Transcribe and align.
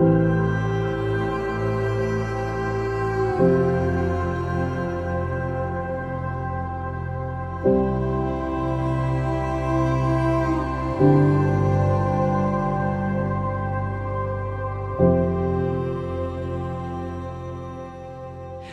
Música 0.00 0.69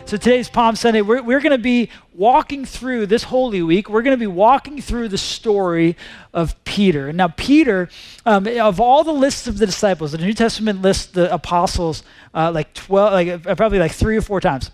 So 0.08 0.16
today's 0.16 0.48
Palm 0.48 0.74
Sunday. 0.74 1.02
We're, 1.02 1.20
we're 1.20 1.40
going 1.40 1.52
to 1.52 1.58
be 1.58 1.90
walking 2.14 2.64
through 2.64 3.08
this 3.08 3.24
Holy 3.24 3.60
Week. 3.60 3.90
We're 3.90 4.00
going 4.00 4.16
to 4.16 4.18
be 4.18 4.26
walking 4.26 4.80
through 4.80 5.08
the 5.08 5.18
story 5.18 5.98
of 6.32 6.54
Peter. 6.64 7.12
Now, 7.12 7.28
Peter, 7.28 7.90
um, 8.24 8.46
of 8.46 8.80
all 8.80 9.04
the 9.04 9.12
lists 9.12 9.46
of 9.46 9.58
the 9.58 9.66
disciples, 9.66 10.12
the 10.12 10.16
New 10.16 10.32
Testament 10.32 10.80
lists 10.80 11.04
the 11.04 11.30
apostles 11.30 12.04
uh, 12.32 12.50
like 12.50 12.72
12, 12.72 13.12
like, 13.12 13.46
uh, 13.46 13.54
probably 13.54 13.78
like 13.78 13.92
three 13.92 14.16
or 14.16 14.22
four 14.22 14.40
times. 14.40 14.70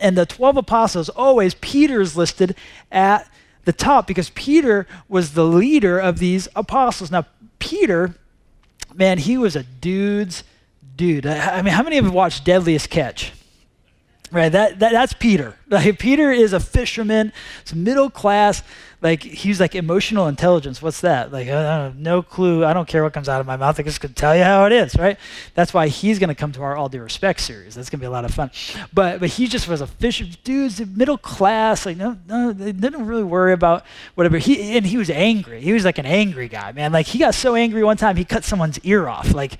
And 0.00 0.16
the 0.16 0.26
12 0.26 0.58
apostles, 0.58 1.08
always 1.08 1.54
Peter 1.54 2.00
is 2.00 2.16
listed 2.16 2.54
at 2.92 3.28
the 3.64 3.72
top 3.72 4.06
because 4.06 4.30
Peter 4.30 4.86
was 5.08 5.34
the 5.34 5.44
leader 5.44 5.98
of 5.98 6.20
these 6.20 6.46
apostles. 6.54 7.10
Now, 7.10 7.26
Peter, 7.58 8.14
man, 8.94 9.18
he 9.18 9.36
was 9.36 9.56
a 9.56 9.64
dude's 9.64 10.44
dude. 10.94 11.26
I 11.26 11.62
mean, 11.62 11.74
how 11.74 11.82
many 11.82 11.98
of 11.98 12.04
you 12.04 12.12
watched 12.12 12.44
Deadliest 12.44 12.90
Catch? 12.90 13.32
Right, 14.32 14.48
that, 14.48 14.78
that 14.78 14.92
that's 14.92 15.12
Peter. 15.12 15.56
Like 15.72 15.98
Peter 15.98 16.30
is 16.30 16.52
a 16.52 16.60
fisherman. 16.60 17.32
It's 17.62 17.74
middle 17.74 18.10
class. 18.10 18.62
Like 19.00 19.22
he's 19.22 19.58
like 19.58 19.74
emotional 19.74 20.28
intelligence. 20.28 20.82
What's 20.82 21.00
that? 21.00 21.32
Like 21.32 21.48
I 21.48 21.84
have 21.84 21.96
no 21.96 22.20
clue. 22.20 22.62
I 22.62 22.74
don't 22.74 22.86
care 22.86 23.02
what 23.02 23.14
comes 23.14 23.26
out 23.26 23.40
of 23.40 23.46
my 23.46 23.56
mouth. 23.56 23.80
I 23.80 23.82
just 23.82 23.98
can 24.02 24.12
tell 24.12 24.36
you 24.36 24.44
how 24.44 24.66
it 24.66 24.72
is. 24.72 24.94
Right. 24.96 25.16
That's 25.54 25.72
why 25.72 25.88
he's 25.88 26.18
going 26.18 26.28
to 26.28 26.34
come 26.34 26.52
to 26.52 26.62
our 26.62 26.76
All 26.76 26.90
Due 26.90 27.00
Respect 27.00 27.40
series. 27.40 27.74
That's 27.74 27.88
going 27.88 28.00
to 28.00 28.02
be 28.02 28.06
a 28.06 28.10
lot 28.10 28.26
of 28.26 28.34
fun. 28.34 28.50
But 28.92 29.20
but 29.20 29.30
he 29.30 29.46
just 29.46 29.66
was 29.66 29.80
a 29.80 29.86
fisher 29.86 30.26
dude's 30.44 30.84
middle 30.84 31.16
class. 31.16 31.86
Like 31.86 31.96
no 31.96 32.18
no, 32.28 32.52
they 32.52 32.72
didn't 32.72 33.06
really 33.06 33.24
worry 33.24 33.54
about 33.54 33.86
whatever. 34.14 34.36
He 34.36 34.76
and 34.76 34.84
he 34.84 34.98
was 34.98 35.08
angry. 35.08 35.62
He 35.62 35.72
was 35.72 35.86
like 35.86 35.96
an 35.96 36.06
angry 36.06 36.48
guy, 36.48 36.72
man. 36.72 36.92
Like 36.92 37.06
he 37.06 37.18
got 37.18 37.34
so 37.34 37.54
angry 37.54 37.82
one 37.82 37.96
time 37.96 38.16
he 38.16 38.26
cut 38.26 38.44
someone's 38.44 38.78
ear 38.80 39.08
off. 39.08 39.32
Like 39.32 39.56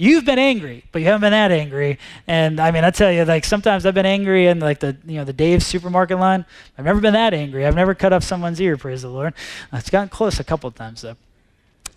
You've 0.00 0.24
been 0.24 0.38
angry, 0.38 0.82
but 0.92 1.00
you 1.00 1.08
haven't 1.08 1.20
been 1.20 1.32
that 1.32 1.52
angry. 1.52 1.98
And 2.26 2.58
I 2.58 2.70
mean, 2.70 2.84
I 2.84 2.90
tell 2.90 3.12
you, 3.12 3.26
like 3.26 3.44
sometimes 3.44 3.84
I've 3.84 3.92
been 3.92 4.06
angry 4.06 4.46
in 4.46 4.58
like 4.58 4.80
the 4.80 4.96
you 5.04 5.16
know 5.16 5.24
the 5.24 5.34
Dave's 5.34 5.66
supermarket 5.66 6.18
line. 6.18 6.46
I've 6.78 6.86
never 6.86 7.02
been 7.02 7.12
that 7.12 7.34
angry. 7.34 7.66
I've 7.66 7.74
never 7.74 7.94
cut 7.94 8.14
off 8.14 8.24
someone's 8.24 8.58
ear. 8.62 8.78
Praise 8.78 9.02
the 9.02 9.10
Lord. 9.10 9.34
It's 9.74 9.90
gotten 9.90 10.08
close 10.08 10.40
a 10.40 10.44
couple 10.44 10.70
times 10.70 11.02
though. 11.02 11.16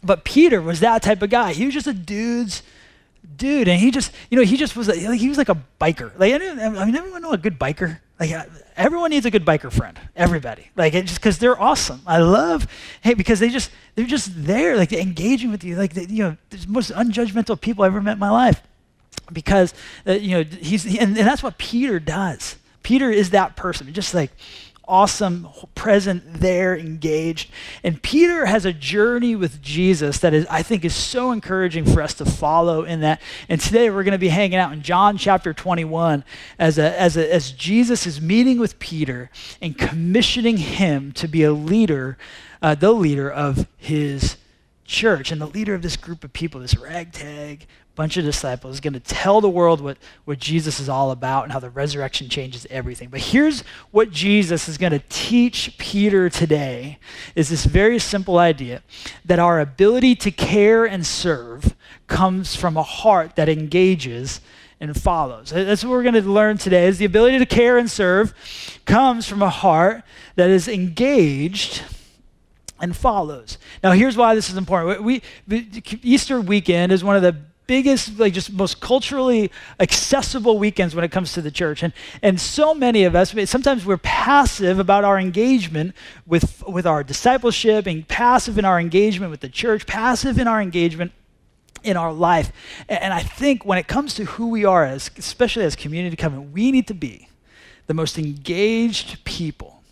But 0.04 0.26
Peter 0.26 0.62
was 0.62 0.82
that 0.82 1.02
type 1.02 1.22
of 1.22 1.30
guy. 1.30 1.54
He 1.54 1.64
was 1.64 1.74
just 1.74 1.88
a 1.88 1.94
dude's 1.94 2.62
dude, 3.38 3.70
and 3.70 3.80
he 3.80 3.90
just 3.90 4.12
you 4.30 4.38
know 4.38 4.44
he 4.44 4.58
just 4.58 4.76
was 4.76 4.90
like, 4.90 5.00
he 5.18 5.30
was 5.30 5.38
like 5.38 5.48
a 5.48 5.64
biker. 5.80 6.12
Like 6.20 6.34
I 6.34 6.40
mean, 6.40 6.98
everyone 6.98 7.22
know 7.22 7.32
a 7.32 7.38
good 7.38 7.58
biker. 7.58 8.00
Like 8.20 8.50
everyone 8.78 9.10
needs 9.10 9.26
a 9.26 9.32
good 9.32 9.46
biker 9.46 9.72
friend. 9.72 10.00
Everybody. 10.16 10.70
Like 10.76 10.94
just 10.94 11.16
because 11.16 11.40
they're 11.40 11.60
awesome. 11.60 12.02
I 12.06 12.20
love 12.20 12.68
hey 13.02 13.14
because 13.14 13.40
they 13.40 13.50
just 13.50 13.72
they're 13.96 14.06
just 14.06 14.32
there 14.46 14.78
like 14.78 14.94
engaging 14.94 15.52
with 15.52 15.64
you. 15.64 15.76
Like 15.76 15.94
they, 15.94 16.06
you 16.06 16.24
know, 16.24 16.38
the 16.50 16.66
most 16.68 16.92
unjudgmental 16.92 17.60
people 17.60 17.84
I 17.84 17.88
ever 17.88 18.02
met 18.02 18.14
in 18.14 18.20
my 18.20 18.30
life. 18.30 18.62
Because 19.32 19.74
uh, 20.08 20.14
you 20.14 20.32
know 20.32 20.44
he's 20.44 20.86
and, 20.86 21.18
and 21.18 21.28
that's 21.28 21.44
what 21.44 21.58
Peter 21.58 22.00
does. 22.00 22.58
Peter 22.84 23.10
is 23.10 23.32
that 23.32 23.56
person. 23.56 23.92
Just 23.94 24.14
like 24.14 24.32
awesome, 24.88 25.48
present, 25.76 26.24
there, 26.34 26.78
engaged. 26.78 27.50
And 27.84 28.02
Peter 28.02 28.46
has 28.46 28.66
a 28.66 28.74
journey 28.74 29.36
with 29.36 29.62
Jesus 29.62 30.20
that 30.20 30.34
is, 30.34 30.46
I 30.48 30.62
think, 30.62 30.84
is 30.84 30.94
so 30.94 31.32
encouraging 31.32 31.86
for 31.86 32.02
us 32.02 32.14
to 32.16 32.26
follow 32.26 32.84
in 32.84 33.02
that. 33.02 33.22
And 33.48 33.62
today 33.62 33.90
we're 33.90 34.04
going 34.04 34.14
to 34.14 34.18
be 34.18 34.30
hanging 34.30 34.58
out 34.58 34.74
in 34.74 34.82
John 34.82 35.18
chapter 35.18 35.54
21 35.54 36.24
as, 36.60 36.78
a, 36.78 37.00
as, 37.00 37.18
a, 37.18 37.34
as 37.34 37.52
Jesus 37.52 38.06
is 38.06 38.20
meeting 38.20 38.60
with 38.60 38.80
Peter 38.80 39.30
and 39.62 39.78
commissioning 39.78 40.58
him 40.58 41.12
to 41.14 41.28
be 41.28 41.44
a 41.44 41.54
leader, 41.54 42.18
uh, 42.62 42.76
the 42.76 42.92
leader 42.92 43.32
of 43.32 43.68
his 43.78 44.38
church 44.86 45.32
and 45.32 45.40
the 45.40 45.48
leader 45.48 45.74
of 45.74 45.82
this 45.82 45.96
group 45.96 46.24
of 46.24 46.34
people, 46.34 46.60
this 46.60 46.78
ragtag 46.78 47.66
bunch 47.96 48.18
of 48.18 48.26
disciples, 48.26 48.76
is 48.76 48.82
going 48.82 48.94
to 48.94 49.00
tell 49.00 49.40
the 49.42 49.50
world 49.50 49.80
what, 49.80 49.98
what 50.26 50.40
Jesus 50.40 50.80
is 50.80 50.90
all 50.90 51.12
about 51.12 51.44
and 51.44 51.52
how 51.52 51.60
the 51.60 51.70
resurrection 51.70 52.28
changes 52.30 52.66
everything. 52.70 53.10
But 53.10 53.20
here's 53.20 53.62
what 53.92 54.12
Jesus 54.12 54.68
is 54.68 54.78
going 54.78 54.92
to 54.92 55.02
teach 55.10 55.78
Peter 55.78 56.30
today 56.30 56.98
is 57.36 57.50
this 57.50 57.66
very 57.66 58.00
simple 58.00 58.38
idea 58.38 58.82
that 59.26 59.40
our 59.40 59.60
ability 59.60 60.16
to 60.16 60.32
care 60.32 60.86
and 60.86 61.06
serve 61.06 61.76
comes 62.08 62.56
from 62.56 62.78
a 62.78 62.84
heart 62.84 63.36
that 63.36 63.48
engages 63.48 64.42
and 64.80 65.00
follows. 65.00 65.52
That's 65.52 65.84
what 65.84 65.92
we're 65.92 66.04
going 66.04 66.16
to 66.16 66.22
learn 66.22 66.58
today 66.58 66.88
is 66.88 66.98
the 66.98 67.06
ability 67.06 67.40
to 67.40 67.46
care 67.46 67.78
and 67.78 67.90
serve 67.90 68.34
comes 68.86 69.28
from 69.28 69.42
a 69.42 69.50
heart 69.50 70.04
that 70.36 70.50
is 70.50 70.68
engaged 70.68 71.84
and 72.82 72.96
follows. 72.96 73.58
Now, 73.82 73.92
here's 73.92 74.18
why 74.18 74.36
this 74.36 74.50
is 74.50 74.58
important. 74.58 75.04
We, 75.04 75.22
Easter 76.02 76.42
weekend 76.42 76.92
is 76.92 77.02
one 77.02 77.16
of 77.16 77.22
the 77.22 77.38
biggest, 77.68 78.20
like 78.20 78.34
just 78.34 78.52
most 78.52 78.80
culturally 78.80 79.52
accessible 79.80 80.58
weekends 80.58 80.96
when 80.96 81.04
it 81.04 81.12
comes 81.12 81.34
to 81.34 81.42
the 81.42 81.52
church. 81.52 81.84
And, 81.84 81.94
and 82.22 82.40
so 82.40 82.74
many 82.74 83.04
of 83.04 83.16
us, 83.16 83.36
sometimes 83.50 83.86
we're 83.86 83.98
passive 83.98 84.80
about 84.80 85.04
our 85.04 85.20
engagement 85.20 85.96
with, 86.26 86.64
with 86.68 86.86
our 86.86 87.04
discipleship, 87.04 87.86
and 87.88 88.08
passive 88.08 88.58
in 88.58 88.66
our 88.66 88.80
engagement 88.80 89.32
with 89.32 89.40
the 89.40 89.50
church, 89.50 89.86
passive 89.86 90.38
in 90.38 90.48
our 90.48 90.62
engagement 90.62 91.12
in 91.84 91.98
our 91.98 92.14
life. 92.14 92.52
And, 92.90 93.00
and 93.02 93.14
I 93.14 93.22
think 93.22 93.66
when 93.66 93.78
it 93.78 93.88
comes 93.88 94.14
to 94.16 94.26
who 94.26 94.50
we 94.50 94.66
are, 94.66 94.86
as, 94.86 95.12
especially 95.18 95.66
as 95.66 95.76
community 95.76 96.16
covenant, 96.16 96.54
we 96.54 96.72
need 96.72 96.88
to 96.88 96.94
be 96.94 97.28
the 97.88 97.94
most 97.94 98.18
engaged 98.18 99.24
people, 99.26 99.84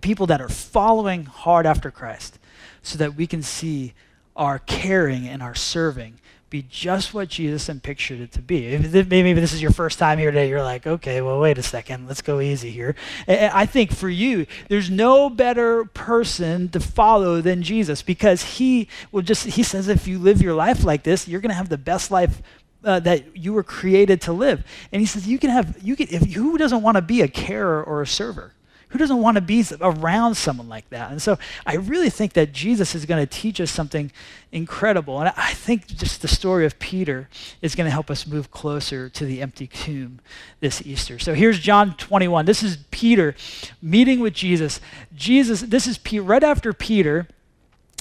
people 0.00 0.26
that 0.26 0.40
are 0.40 0.48
following 0.48 1.24
hard 1.24 1.66
after 1.66 1.90
Christ, 1.90 2.38
so 2.82 2.98
that 2.98 3.14
we 3.14 3.26
can 3.26 3.42
see 3.42 3.92
our 4.34 4.58
caring 4.58 5.28
and 5.28 5.42
our 5.42 5.54
serving 5.54 6.18
be 6.52 6.66
just 6.68 7.14
what 7.14 7.30
Jesus 7.30 7.70
pictured 7.82 8.20
it 8.20 8.30
to 8.32 8.42
be. 8.42 8.76
Maybe 8.76 9.32
this 9.32 9.54
is 9.54 9.62
your 9.62 9.70
first 9.70 9.98
time 9.98 10.18
here 10.18 10.30
today, 10.30 10.50
you're 10.50 10.62
like, 10.62 10.86
okay, 10.86 11.22
well, 11.22 11.40
wait 11.40 11.56
a 11.56 11.62
second, 11.62 12.06
let's 12.06 12.20
go 12.20 12.40
easy 12.40 12.70
here. 12.70 12.94
I 13.26 13.64
think 13.64 13.90
for 13.90 14.10
you, 14.10 14.46
there's 14.68 14.90
no 14.90 15.30
better 15.30 15.86
person 15.86 16.68
to 16.68 16.78
follow 16.78 17.40
than 17.40 17.62
Jesus 17.62 18.02
because 18.02 18.42
he 18.42 18.86
will 19.10 19.22
just, 19.22 19.46
he 19.46 19.62
says, 19.62 19.88
if 19.88 20.06
you 20.06 20.18
live 20.18 20.42
your 20.42 20.54
life 20.54 20.84
like 20.84 21.04
this, 21.04 21.26
you're 21.26 21.40
going 21.40 21.48
to 21.48 21.56
have 21.56 21.70
the 21.70 21.78
best 21.78 22.10
life 22.10 22.42
uh, 22.84 23.00
that 23.00 23.34
you 23.34 23.54
were 23.54 23.62
created 23.62 24.20
to 24.20 24.32
live. 24.34 24.62
And 24.92 25.00
he 25.00 25.06
says, 25.06 25.26
you 25.26 25.38
can 25.38 25.48
have, 25.48 25.82
you 25.82 25.96
can, 25.96 26.08
if, 26.10 26.34
who 26.34 26.58
doesn't 26.58 26.82
want 26.82 26.96
to 26.96 27.02
be 27.02 27.22
a 27.22 27.28
carer 27.28 27.82
or 27.82 28.02
a 28.02 28.06
server? 28.06 28.52
Who 28.92 28.98
doesn't 28.98 29.22
want 29.22 29.36
to 29.36 29.40
be 29.40 29.64
around 29.80 30.34
someone 30.34 30.68
like 30.68 30.88
that? 30.90 31.10
And 31.10 31.20
so 31.20 31.38
I 31.64 31.76
really 31.76 32.10
think 32.10 32.34
that 32.34 32.52
Jesus 32.52 32.94
is 32.94 33.06
going 33.06 33.26
to 33.26 33.26
teach 33.26 33.60
us 33.60 33.70
something 33.70 34.12
incredible. 34.52 35.18
And 35.18 35.32
I 35.34 35.54
think 35.54 35.86
just 35.86 36.20
the 36.20 36.28
story 36.28 36.66
of 36.66 36.78
Peter 36.78 37.30
is 37.62 37.74
going 37.74 37.86
to 37.86 37.90
help 37.90 38.10
us 38.10 38.26
move 38.26 38.50
closer 38.50 39.08
to 39.08 39.24
the 39.24 39.40
empty 39.40 39.66
tomb 39.66 40.20
this 40.60 40.86
Easter. 40.86 41.18
So 41.18 41.32
here's 41.32 41.58
John 41.58 41.94
21. 41.96 42.44
This 42.44 42.62
is 42.62 42.78
Peter 42.90 43.34
meeting 43.80 44.20
with 44.20 44.34
Jesus. 44.34 44.78
Jesus, 45.14 45.62
this 45.62 45.86
is 45.86 45.96
P- 45.96 46.20
right 46.20 46.44
after 46.44 46.74
Peter 46.74 47.26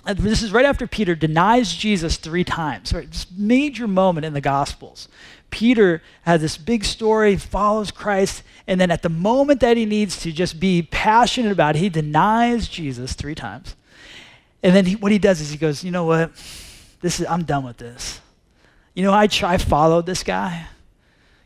Uh, 0.05 0.13
this 0.13 0.41
is 0.41 0.51
right 0.51 0.65
after 0.65 0.87
Peter 0.87 1.13
denies 1.15 1.73
Jesus 1.73 2.17
three 2.17 2.43
times. 2.43 2.93
Right? 2.93 3.09
Just 3.09 3.31
major 3.31 3.87
moment 3.87 4.25
in 4.25 4.33
the 4.33 4.41
Gospels. 4.41 5.07
Peter 5.51 6.01
has 6.23 6.41
this 6.41 6.57
big 6.57 6.83
story, 6.83 7.35
follows 7.35 7.91
Christ, 7.91 8.41
and 8.67 8.79
then 8.79 8.89
at 8.89 9.01
the 9.01 9.09
moment 9.09 9.59
that 9.59 9.77
he 9.77 9.85
needs 9.85 10.19
to 10.21 10.31
just 10.31 10.59
be 10.59 10.81
passionate 10.81 11.51
about 11.51 11.75
it, 11.75 11.79
he 11.79 11.89
denies 11.89 12.67
Jesus 12.69 13.13
three 13.13 13.35
times. 13.35 13.75
And 14.63 14.75
then 14.75 14.85
he, 14.85 14.95
what 14.95 15.11
he 15.11 15.19
does 15.19 15.41
is 15.41 15.51
he 15.51 15.57
goes, 15.57 15.83
you 15.83 15.91
know 15.91 16.05
what? 16.05 16.31
This 17.01 17.19
is 17.19 17.25
I'm 17.27 17.43
done 17.43 17.65
with 17.65 17.77
this. 17.77 18.21
You 18.93 19.03
know, 19.03 19.13
I 19.13 19.27
try 19.27 19.57
followed 19.57 20.05
this 20.05 20.23
guy. 20.23 20.67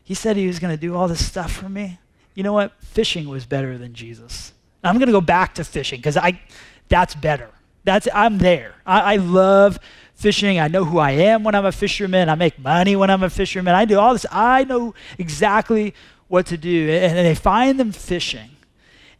He 0.04 0.14
said 0.14 0.36
he 0.36 0.46
was 0.46 0.60
going 0.60 0.74
to 0.74 0.80
do 0.80 0.94
all 0.94 1.08
this 1.08 1.24
stuff 1.24 1.52
for 1.52 1.68
me. 1.68 1.98
You 2.34 2.42
know 2.42 2.52
what? 2.52 2.72
Fishing 2.80 3.28
was 3.28 3.44
better 3.44 3.76
than 3.76 3.92
Jesus. 3.94 4.52
I'm 4.84 4.98
going 4.98 5.06
to 5.06 5.12
go 5.12 5.20
back 5.20 5.54
to 5.56 5.64
fishing 5.64 5.98
because 5.98 6.16
I 6.16 6.40
that's 6.88 7.14
better. 7.14 7.50
That's 7.86 8.08
I'm 8.12 8.38
there. 8.38 8.74
I, 8.84 9.14
I 9.14 9.16
love 9.16 9.78
fishing. 10.14 10.58
I 10.58 10.66
know 10.66 10.84
who 10.84 10.98
I 10.98 11.12
am 11.12 11.44
when 11.44 11.54
I'm 11.54 11.64
a 11.64 11.72
fisherman. 11.72 12.28
I 12.28 12.34
make 12.34 12.58
money 12.58 12.96
when 12.96 13.10
I'm 13.10 13.22
a 13.22 13.30
fisherman. 13.30 13.74
I 13.74 13.84
do 13.84 13.98
all 13.98 14.12
this. 14.12 14.26
I 14.30 14.64
know 14.64 14.92
exactly 15.18 15.94
what 16.26 16.46
to 16.46 16.58
do. 16.58 16.90
And 16.90 17.16
they 17.16 17.36
find 17.36 17.78
them 17.78 17.92
fishing. 17.92 18.50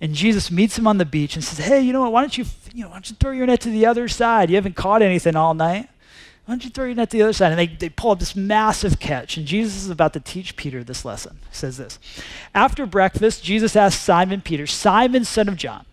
And 0.00 0.14
Jesus 0.14 0.50
meets 0.50 0.74
them 0.74 0.86
on 0.88 0.98
the 0.98 1.04
beach 1.04 1.36
and 1.36 1.44
says, 1.44 1.64
Hey, 1.64 1.80
you 1.80 1.92
know 1.92 2.02
what? 2.02 2.12
Why 2.12 2.20
don't 2.22 2.36
you, 2.36 2.44
you 2.74 2.82
know, 2.82 2.88
why 2.88 2.96
don't 2.96 3.08
you 3.08 3.16
throw 3.16 3.30
your 3.30 3.46
net 3.46 3.60
to 3.60 3.70
the 3.70 3.86
other 3.86 4.08
side? 4.08 4.50
You 4.50 4.56
haven't 4.56 4.74
caught 4.74 5.00
anything 5.00 5.36
all 5.36 5.54
night. 5.54 5.88
Why 6.44 6.52
don't 6.52 6.64
you 6.64 6.70
throw 6.70 6.86
your 6.86 6.96
net 6.96 7.10
to 7.10 7.18
the 7.18 7.22
other 7.22 7.32
side? 7.32 7.52
And 7.52 7.58
they, 7.58 7.68
they 7.68 7.88
pull 7.88 8.10
up 8.10 8.18
this 8.18 8.34
massive 8.34 8.98
catch. 8.98 9.36
And 9.36 9.46
Jesus 9.46 9.84
is 9.84 9.90
about 9.90 10.12
to 10.14 10.20
teach 10.20 10.56
Peter 10.56 10.82
this 10.82 11.04
lesson. 11.04 11.38
He 11.50 11.54
says 11.54 11.76
this 11.76 12.00
After 12.52 12.84
breakfast, 12.84 13.44
Jesus 13.44 13.76
asked 13.76 14.02
Simon 14.02 14.40
Peter, 14.40 14.66
Simon, 14.66 15.24
son 15.24 15.48
of 15.48 15.54
John, 15.56 15.86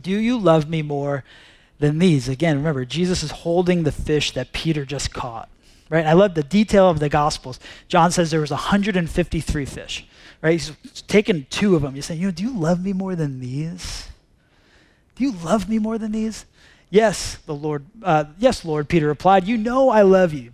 do 0.00 0.10
you 0.10 0.38
love 0.38 0.70
me 0.70 0.80
more 0.80 1.22
than 1.82 1.98
these. 1.98 2.28
Again, 2.28 2.56
remember, 2.56 2.86
Jesus 2.86 3.22
is 3.22 3.30
holding 3.30 3.82
the 3.82 3.92
fish 3.92 4.32
that 4.32 4.52
Peter 4.52 4.86
just 4.86 5.12
caught. 5.12 5.50
right? 5.90 6.06
I 6.06 6.14
love 6.14 6.34
the 6.34 6.42
detail 6.42 6.88
of 6.88 7.00
the 7.00 7.10
Gospels. 7.10 7.60
John 7.88 8.10
says 8.10 8.30
there 8.30 8.40
was 8.40 8.50
153 8.50 9.64
fish, 9.66 10.06
right? 10.40 10.52
He's 10.52 10.72
taken 11.02 11.46
two 11.50 11.76
of 11.76 11.82
them. 11.82 11.94
He's 11.94 12.06
saying, 12.06 12.20
you 12.20 12.28
know, 12.28 12.32
do 12.32 12.44
you 12.44 12.56
love 12.56 12.82
me 12.82 12.94
more 12.94 13.14
than 13.14 13.40
these? 13.40 14.08
Do 15.16 15.24
you 15.24 15.32
love 15.32 15.68
me 15.68 15.78
more 15.78 15.98
than 15.98 16.12
these? 16.12 16.46
Yes, 16.88 17.36
the 17.46 17.54
Lord. 17.54 17.84
Uh, 18.02 18.24
yes, 18.38 18.64
Lord. 18.64 18.88
Peter 18.88 19.06
replied, 19.06 19.46
You 19.46 19.58
know 19.58 19.90
I 19.90 20.02
love 20.02 20.32
you. 20.32 20.52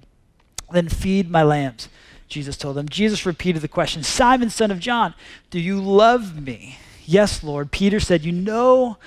Then 0.73 0.89
feed 0.89 1.31
my 1.31 1.43
lambs. 1.43 1.89
Jesus 2.27 2.57
told 2.57 2.77
him. 2.77 2.89
Jesus 2.89 3.25
repeated 3.25 3.63
the 3.63 3.69
question, 3.69 4.03
Simon, 4.03 4.51
son 4.51 4.71
of 4.71 4.79
John, 4.79 5.15
do 5.51 5.59
you 5.59 5.81
love 5.81 6.43
me? 6.43 6.79
Yes, 7.05 7.43
Lord. 7.43 7.71
Peter 7.71 8.01
said, 8.01 8.25
You 8.25 8.33
know 8.33 8.99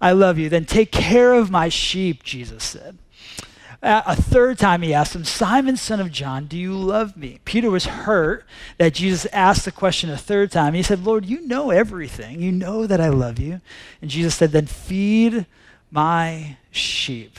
I 0.00 0.12
love 0.12 0.38
you. 0.38 0.48
Then 0.48 0.64
take 0.64 0.92
care 0.92 1.34
of 1.34 1.50
my 1.50 1.68
sheep, 1.68 2.22
Jesus 2.22 2.64
said. 2.64 2.98
Uh, 3.84 4.02
a 4.06 4.16
third 4.16 4.58
time 4.58 4.80
he 4.80 4.94
asked 4.94 5.14
him, 5.14 5.24
Simon, 5.24 5.76
son 5.76 6.00
of 6.00 6.10
John, 6.10 6.46
do 6.46 6.56
you 6.56 6.72
love 6.72 7.18
me? 7.18 7.40
Peter 7.44 7.70
was 7.70 7.84
hurt 7.84 8.46
that 8.78 8.94
Jesus 8.94 9.26
asked 9.30 9.66
the 9.66 9.72
question 9.72 10.08
a 10.08 10.16
third 10.16 10.50
time. 10.50 10.72
He 10.72 10.82
said, 10.82 11.04
Lord, 11.04 11.26
you 11.26 11.46
know 11.46 11.70
everything. 11.70 12.40
You 12.40 12.50
know 12.50 12.86
that 12.86 12.98
I 12.98 13.10
love 13.10 13.38
you. 13.38 13.60
And 14.00 14.10
Jesus 14.10 14.36
said, 14.36 14.52
Then 14.52 14.66
feed 14.66 15.44
my 15.90 16.56
sheep. 16.70 17.38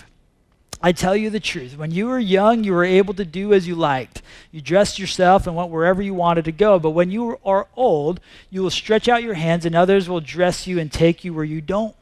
I 0.84 0.92
tell 0.92 1.16
you 1.16 1.32
the 1.32 1.40
truth. 1.40 1.76
When 1.76 1.90
you 1.90 2.06
were 2.06 2.20
young, 2.20 2.64
you 2.64 2.74
were 2.74 2.86
able 2.86 3.16
to 3.16 3.26
do 3.26 3.52
as 3.52 3.68
you 3.68 3.74
liked. 3.74 4.22
You 4.52 4.62
dressed 4.62 5.00
yourself 5.00 5.48
and 5.48 5.56
went 5.56 5.72
wherever 5.72 6.00
you 6.00 6.14
wanted 6.14 6.46
to 6.46 6.52
go. 6.52 6.78
But 6.78 6.92
when 6.92 7.10
you 7.10 7.40
are 7.44 7.68
old, 7.76 8.20
you 8.52 8.62
will 8.62 8.70
stretch 8.70 9.08
out 9.08 9.24
your 9.24 9.34
hands, 9.34 9.66
and 9.66 9.76
others 9.76 10.08
will 10.08 10.22
dress 10.22 10.68
you 10.68 10.78
and 10.78 10.92
take 10.92 11.24
you 11.24 11.34
where 11.34 11.44
you 11.44 11.60
don't 11.60 11.96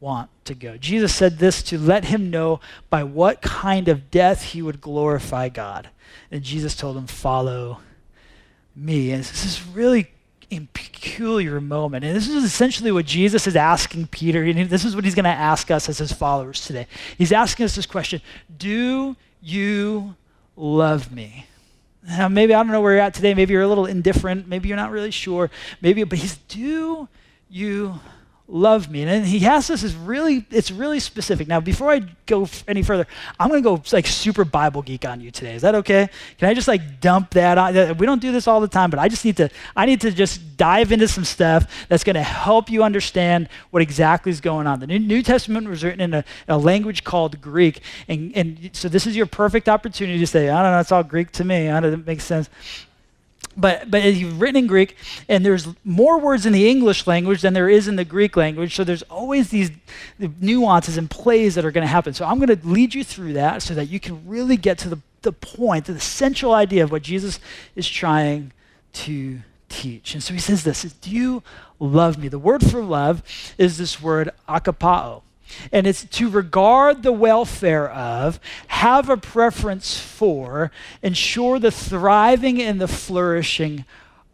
want 0.00 0.30
to 0.44 0.54
go. 0.54 0.76
Jesus 0.76 1.14
said 1.14 1.38
this 1.38 1.62
to 1.64 1.78
let 1.78 2.06
him 2.06 2.30
know 2.30 2.60
by 2.90 3.02
what 3.02 3.42
kind 3.42 3.88
of 3.88 4.10
death 4.10 4.42
he 4.42 4.62
would 4.62 4.80
glorify 4.80 5.48
God. 5.48 5.88
And 6.30 6.42
Jesus 6.42 6.76
told 6.76 6.96
him, 6.96 7.06
Follow 7.06 7.80
me. 8.74 9.10
And 9.10 9.22
this 9.22 9.44
is 9.44 9.66
really 9.66 10.10
a 10.50 10.60
peculiar 10.72 11.60
moment. 11.60 12.04
And 12.04 12.16
this 12.16 12.28
is 12.28 12.44
essentially 12.44 12.92
what 12.92 13.04
Jesus 13.04 13.46
is 13.46 13.56
asking 13.56 14.06
Peter. 14.06 14.42
And 14.42 14.70
this 14.70 14.84
is 14.84 14.94
what 14.94 15.04
he's 15.04 15.14
going 15.14 15.24
to 15.24 15.30
ask 15.30 15.70
us 15.70 15.88
as 15.88 15.98
his 15.98 16.12
followers 16.12 16.64
today. 16.64 16.86
He's 17.16 17.32
asking 17.32 17.64
us 17.64 17.76
this 17.76 17.86
question 17.86 18.20
Do 18.56 19.16
you 19.42 20.14
love 20.56 21.12
me? 21.12 21.46
Now, 22.06 22.28
maybe 22.28 22.54
I 22.54 22.62
don't 22.62 22.72
know 22.72 22.80
where 22.80 22.92
you're 22.92 23.02
at 23.02 23.12
today. 23.12 23.34
Maybe 23.34 23.52
you're 23.52 23.62
a 23.62 23.68
little 23.68 23.84
indifferent. 23.84 24.48
Maybe 24.48 24.68
you're 24.68 24.76
not 24.76 24.90
really 24.90 25.10
sure. 25.10 25.50
Maybe, 25.82 26.04
but 26.04 26.18
he's, 26.18 26.36
Do 26.36 27.08
you 27.50 28.00
love 28.50 28.90
me. 28.90 29.02
And 29.02 29.26
he 29.26 29.40
has 29.40 29.68
this 29.68 29.82
is 29.82 29.94
really, 29.94 30.46
it's 30.50 30.70
really 30.70 31.00
specific. 31.00 31.46
Now, 31.46 31.60
before 31.60 31.92
I 31.92 32.00
go 32.24 32.48
any 32.66 32.82
further, 32.82 33.06
I'm 33.38 33.50
to 33.50 33.60
go 33.60 33.82
like 33.92 34.06
super 34.06 34.44
Bible 34.44 34.80
geek 34.80 35.04
on 35.04 35.20
you 35.20 35.30
today. 35.30 35.54
Is 35.54 35.62
that 35.62 35.74
okay? 35.74 36.08
Can 36.38 36.48
I 36.48 36.54
just 36.54 36.66
like 36.66 37.00
dump 37.00 37.30
that 37.32 37.58
on? 37.58 37.98
We 37.98 38.06
don't 38.06 38.22
do 38.22 38.32
this 38.32 38.48
all 38.48 38.60
the 38.60 38.68
time, 38.68 38.88
but 38.88 38.98
I 38.98 39.08
just 39.08 39.24
need 39.24 39.36
to, 39.36 39.50
I 39.76 39.84
need 39.84 40.00
to 40.00 40.10
just 40.10 40.56
dive 40.56 40.92
into 40.92 41.06
some 41.06 41.24
stuff 41.24 41.86
that's 41.88 42.02
to 42.14 42.22
help 42.22 42.70
you 42.70 42.82
understand 42.82 43.50
what 43.70 43.82
exactly 43.82 44.30
is 44.32 44.40
going 44.40 44.66
on. 44.66 44.80
The 44.80 44.86
New 44.86 45.22
Testament 45.22 45.68
was 45.68 45.84
written 45.84 46.00
in 46.00 46.14
a, 46.14 46.24
a 46.48 46.56
language 46.56 47.04
called 47.04 47.40
Greek. 47.42 47.82
And, 48.08 48.32
and 48.34 48.70
so 48.72 48.88
this 48.88 49.06
is 49.06 49.14
your 49.14 49.26
perfect 49.26 49.68
opportunity 49.68 50.18
to 50.18 50.26
say, 50.26 50.48
I 50.48 50.62
don't 50.62 50.72
know, 50.72 50.80
it's 50.80 50.90
all 50.90 51.02
Greek 51.02 51.32
to 51.32 51.44
me. 51.44 51.68
I 51.68 51.80
don't 51.80 51.92
know, 51.92 51.98
it 51.98 52.06
makes 52.06 52.24
sense 52.24 52.48
but 53.58 53.90
but 53.90 54.04
it's 54.04 54.22
written 54.22 54.56
in 54.56 54.66
Greek, 54.66 54.96
and 55.28 55.44
there's 55.44 55.66
more 55.84 56.18
words 56.18 56.46
in 56.46 56.52
the 56.52 56.68
English 56.68 57.06
language 57.06 57.42
than 57.42 57.54
there 57.54 57.68
is 57.68 57.88
in 57.88 57.96
the 57.96 58.04
Greek 58.04 58.36
language. 58.36 58.74
So 58.74 58.84
there's 58.84 59.02
always 59.02 59.50
these 59.50 59.70
nuances 60.40 60.96
and 60.96 61.10
plays 61.10 61.56
that 61.56 61.64
are 61.64 61.72
going 61.72 61.82
to 61.82 61.88
happen. 61.88 62.14
So 62.14 62.24
I'm 62.24 62.38
going 62.38 62.56
to 62.56 62.66
lead 62.66 62.94
you 62.94 63.02
through 63.02 63.32
that 63.34 63.62
so 63.62 63.74
that 63.74 63.86
you 63.86 63.98
can 63.98 64.26
really 64.26 64.56
get 64.56 64.78
to 64.78 64.88
the, 64.88 65.00
the 65.22 65.32
point, 65.32 65.86
the 65.86 65.98
central 65.98 66.54
idea 66.54 66.84
of 66.84 66.92
what 66.92 67.02
Jesus 67.02 67.40
is 67.74 67.88
trying 67.88 68.52
to 68.92 69.40
teach. 69.68 70.14
And 70.14 70.22
so 70.22 70.32
he 70.32 70.40
says 70.40 70.62
this: 70.62 70.82
Do 70.82 71.10
you 71.10 71.42
love 71.80 72.16
me? 72.16 72.28
The 72.28 72.38
word 72.38 72.64
for 72.64 72.82
love 72.82 73.22
is 73.58 73.76
this 73.76 74.00
word 74.00 74.30
agapao. 74.48 75.22
And 75.72 75.86
it's 75.86 76.04
to 76.04 76.28
regard 76.28 77.02
the 77.02 77.12
welfare 77.12 77.90
of, 77.90 78.40
have 78.68 79.08
a 79.08 79.16
preference 79.16 79.98
for, 79.98 80.70
ensure 81.02 81.58
the 81.58 81.70
thriving 81.70 82.60
and 82.62 82.80
the 82.80 82.88
flourishing 82.88 83.84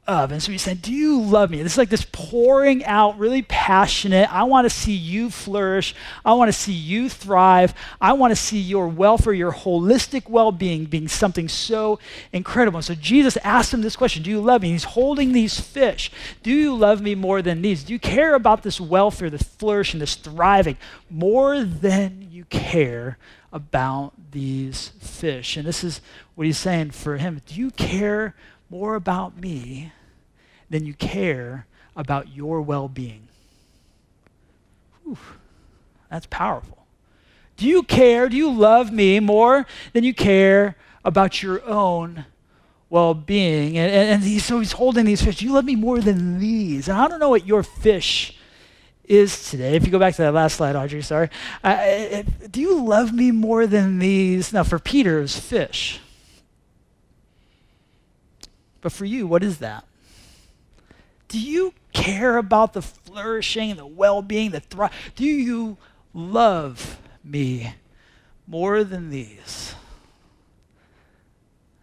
of. 0.07 0.33
And 0.33 0.43
so 0.43 0.53
he 0.53 0.59
said, 0.59 0.83
Do 0.83 0.93
you 0.93 1.21
love 1.21 1.51
me? 1.51 1.63
This 1.63 1.73
is 1.73 1.79
like 1.79 1.89
this 1.89 2.07
pouring 2.13 2.85
out, 2.85 3.19
really 3.19 3.43
passionate. 3.43 4.33
I 4.33 4.45
want 4.45 4.67
to 4.67 4.71
see 4.71 4.93
you 4.93 5.31
flourish. 5.31 5.95
I 6.25 6.35
want 6.35 6.49
to 6.49 6.53
see 6.53 6.73
you 6.73 7.09
thrive. 7.09 7.75
I 8.01 8.13
want 8.13 8.33
to 8.33 8.37
see 8.37 8.59
your 8.59 8.89
welfare, 8.89 9.33
your 9.33 9.53
holistic 9.53 10.29
well 10.29 10.53
being 10.53 10.85
being 10.85 11.09
something 11.09 11.49
so 11.49 11.99
incredible. 12.33 12.79
And 12.79 12.85
so 12.85 12.95
Jesus 12.95 13.37
asked 13.39 13.73
him 13.73 13.83
this 13.83 13.97
question 13.97 14.23
Do 14.23 14.31
you 14.31 14.41
love 14.41 14.63
me? 14.63 14.71
he's 14.71 14.85
holding 14.85 15.33
these 15.33 15.59
fish. 15.59 16.11
Do 16.43 16.51
you 16.51 16.75
love 16.75 17.01
me 17.01 17.15
more 17.15 17.43
than 17.43 17.63
these? 17.63 17.85
Do 17.85 17.93
you 17.93 17.99
care 17.99 18.35
about 18.35 18.63
this 18.63 18.81
welfare, 18.81 19.31
this 19.31 19.43
flourishing, 19.43 20.01
this 20.01 20.17
thriving 20.17 20.77
more 21.09 21.65
than 21.65 22.29
you 22.31 22.45
care 22.47 23.19
about 23.53 24.13
these 24.33 24.89
fish? 25.01 25.57
And 25.57 25.67
this 25.67 25.83
is 25.83 26.01
what 26.35 26.47
he's 26.47 26.59
saying 26.59 26.91
for 26.91 27.17
him. 27.17 27.41
Do 27.47 27.55
you 27.55 27.71
care? 27.71 28.35
More 28.75 28.97
about 28.97 29.41
me 29.41 29.93
than 30.69 30.85
you 30.85 30.95
care 30.95 31.65
about 31.95 32.35
your 32.35 32.61
well 32.61 32.89
being. 32.89 33.29
That's 36.11 36.27
powerful. 36.27 36.85
Do 37.57 37.69
you 37.69 37.85
care? 37.85 38.29
Do 38.29 38.37
you 38.37 38.51
love 38.51 38.93
me 38.93 39.21
more 39.21 39.65
than 39.93 40.03
you 40.03 40.13
care 40.13 40.75
about 41.05 41.41
your 41.41 41.65
own 41.65 42.25
well 42.91 43.15
being? 43.15 43.79
And, 43.79 43.93
and, 43.93 44.09
and 44.11 44.23
he, 44.25 44.41
so 44.41 44.59
he's 44.59 44.73
holding 44.73 45.05
these 45.05 45.23
fish. 45.23 45.37
Do 45.37 45.45
you 45.45 45.53
love 45.53 45.65
me 45.65 45.77
more 45.77 46.01
than 46.01 46.41
these? 46.41 46.89
And 46.89 46.99
I 46.99 47.07
don't 47.07 47.21
know 47.21 47.31
what 47.31 47.47
your 47.47 47.63
fish 47.63 48.37
is 49.05 49.51
today. 49.51 49.77
If 49.77 49.87
you 49.87 49.93
go 49.93 50.01
back 50.01 50.17
to 50.17 50.23
that 50.23 50.35
last 50.35 50.57
slide, 50.57 50.75
Audrey, 50.75 51.01
sorry. 51.03 51.31
Uh, 51.63 52.25
do 52.51 52.61
you 52.61 52.83
love 52.83 53.13
me 53.13 53.31
more 53.31 53.69
than 53.69 54.01
these? 54.01 54.53
Now, 54.53 54.65
for 54.65 54.81
Peter, 54.81 55.19
it 55.19 55.23
was 55.23 55.39
fish. 55.39 56.01
But 58.85 58.93
for 58.93 59.07
you, 59.07 59.27
what 59.27 59.43
is 59.43 59.61
that? 59.61 59.87
Do 61.29 61.41
you 61.41 61.73
care 61.95 62.37
about 62.37 62.75
the 62.75 62.83
flourishing, 62.83 63.77
the 63.77 63.87
well 63.87 64.21
being, 64.21 64.51
the 64.51 64.61
thrive? 64.61 64.93
Do 65.17 65.25
you 65.25 65.79
love 66.13 66.99
me 67.25 67.77
more 68.47 68.85
than 68.85 69.09
these? 69.09 69.75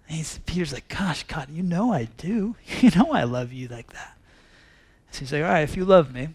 And 0.08 0.18
he's, 0.18 0.38
Peter's 0.46 0.74
like, 0.74 0.88
Gosh, 0.90 1.24
God, 1.24 1.50
you 1.50 1.64
know 1.64 1.92
I 1.92 2.06
do. 2.18 2.56
You 2.82 2.92
know 2.92 3.14
I 3.14 3.24
love 3.24 3.52
you 3.52 3.68
like 3.68 3.92
that. 3.94 4.16
So 5.10 5.22
he's 5.22 5.34
like, 5.34 5.42
All 5.42 5.50
right, 5.50 5.62
if 5.62 5.76
you 5.76 5.86
love 5.86 6.14
me, 6.14 6.30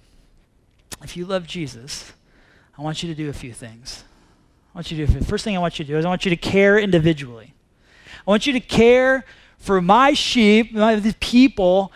if 1.04 1.16
you 1.16 1.26
love 1.26 1.46
Jesus, 1.46 2.12
I 2.76 2.82
want 2.82 3.04
you 3.04 3.08
to 3.08 3.14
do 3.14 3.28
a 3.28 3.32
few 3.32 3.52
things. 3.52 4.02
I 4.74 4.78
want 4.78 4.90
you 4.90 5.06
to 5.06 5.12
do, 5.12 5.20
first 5.20 5.44
thing 5.44 5.56
I 5.56 5.60
want 5.60 5.78
you 5.78 5.84
to 5.84 5.92
do 5.92 5.96
is 5.96 6.04
I 6.04 6.08
want 6.08 6.24
you 6.24 6.30
to 6.30 6.36
care 6.36 6.76
individually. 6.76 7.54
I 8.26 8.30
want 8.30 8.48
you 8.48 8.52
to 8.52 8.60
care 8.60 9.24
for 9.66 9.82
my 9.82 10.12
sheep, 10.12 10.72
my 10.72 11.14
people, 11.20 11.92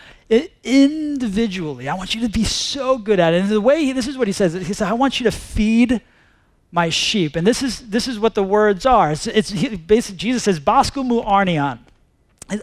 individually. 0.63 1.89
I 1.89 1.95
want 1.95 2.15
you 2.15 2.21
to 2.23 2.29
be 2.29 2.45
so 2.45 2.99
good 2.99 3.19
at 3.21 3.33
it. 3.33 3.43
And 3.43 3.49
the 3.49 3.61
way 3.61 3.85
he, 3.85 3.93
this 3.93 4.07
is 4.07 4.19
what 4.19 4.27
he 4.27 4.33
says. 4.33 4.53
He 4.55 4.75
said, 4.75 4.89
I 4.89 4.93
want 4.93 5.21
you 5.21 5.25
to 5.25 5.33
feed 5.33 6.01
my 6.73 6.89
sheep. 6.89 7.37
And 7.37 7.47
this 7.47 7.63
is 7.63 7.91
this 7.91 8.07
is 8.07 8.19
what 8.19 8.35
the 8.35 8.43
words 8.43 8.87
are. 8.87 9.11
It's, 9.13 9.27
it's 9.27 9.53
basically 9.53 10.19
Jesus 10.19 10.43
says, 10.45 10.61
Basku 10.61 11.05
mu 11.05 11.23
arnian 11.23 11.79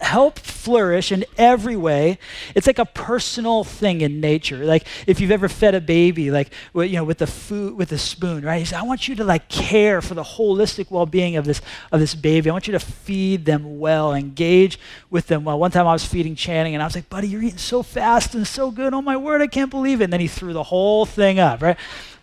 help 0.02 0.40
flourish 0.40 1.12
in 1.12 1.26
every 1.38 1.76
way. 1.76 2.20
It's 2.56 2.68
like 2.68 2.80
a 2.80 2.86
personal 2.86 3.64
thing 3.64 4.02
in 4.02 4.20
nature. 4.20 4.66
Like 4.66 4.86
if 5.06 5.20
you've 5.20 5.32
ever 5.32 5.48
fed 5.48 5.76
a 5.76 5.82
baby 5.82 6.32
like 6.32 6.52
you 6.74 6.94
know 6.94 7.04
with 7.04 7.20
the 7.20 7.28
food 7.28 7.78
with 7.78 7.90
the 7.90 7.98
spoon 7.98 8.44
right? 8.44 8.60
He 8.60 8.66
said, 8.66 8.80
i 8.80 8.84
want 8.84 9.08
you 9.08 9.16
to 9.16 9.24
like 9.24 9.50
care 9.50 10.02
for 10.02 10.14
the 10.14 10.24
holistic 10.24 10.92
well-being 10.92 11.36
of 11.36 11.46
this 11.46 11.62
of 11.92 12.00
this 12.00 12.16
baby. 12.16 12.50
I 12.50 12.54
want 12.54 12.68
you 12.68 12.74
to 12.74 12.80
feed 12.80 13.46
them 13.46 13.80
well 13.80 14.14
engage 14.14 14.80
with 15.10 15.28
them 15.28 15.44
well. 15.44 15.60
One 15.60 15.72
time 15.72 15.88
i 15.88 15.94
was 15.94 16.06
feeding 16.06 16.36
channing 16.36 16.74
and 16.74 16.82
i 16.82 16.86
was 16.86 16.96
like 16.96 17.10
buddy 17.10 17.28
you're 17.28 17.44
eating 17.44 17.58
so 17.58 17.84
fast 17.84 18.36
and 18.36 18.46
so 18.46 18.72
good. 18.72 18.94
Oh 18.94 19.02
my 19.02 19.18
word 19.18 19.42
i 19.42 19.48
can't 19.48 19.72
believe 19.72 20.02
it. 20.02 20.06
And 20.06 20.14
then 20.14 20.20
he 20.20 20.28
threw 20.28 20.54
the 20.54 20.64
whole 20.64 21.06
thing 21.06 21.40
up 21.40 21.62
right 21.62 21.78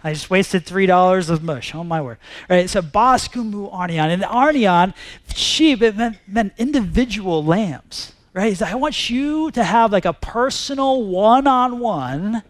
I 0.04 0.12
just 0.12 0.28
wasted 0.28 0.66
three 0.66 0.84
dollars 0.84 1.30
of 1.30 1.42
mush. 1.42 1.74
Oh 1.74 1.82
my 1.82 2.02
word! 2.02 2.18
All 2.50 2.56
right, 2.56 2.68
so 2.68 2.82
baskumu 2.82 3.72
arnion, 3.72 4.10
and 4.10 4.22
arnion 4.22 4.92
sheep 5.34 5.80
it 5.80 5.96
meant, 5.96 6.18
meant 6.28 6.52
individual 6.58 7.42
lambs. 7.42 8.12
Right? 8.34 8.60
I 8.60 8.74
want 8.74 9.08
you 9.08 9.50
to 9.52 9.64
have 9.64 9.92
like 9.92 10.04
a 10.04 10.12
personal 10.12 11.04
one-on-one 11.04 12.42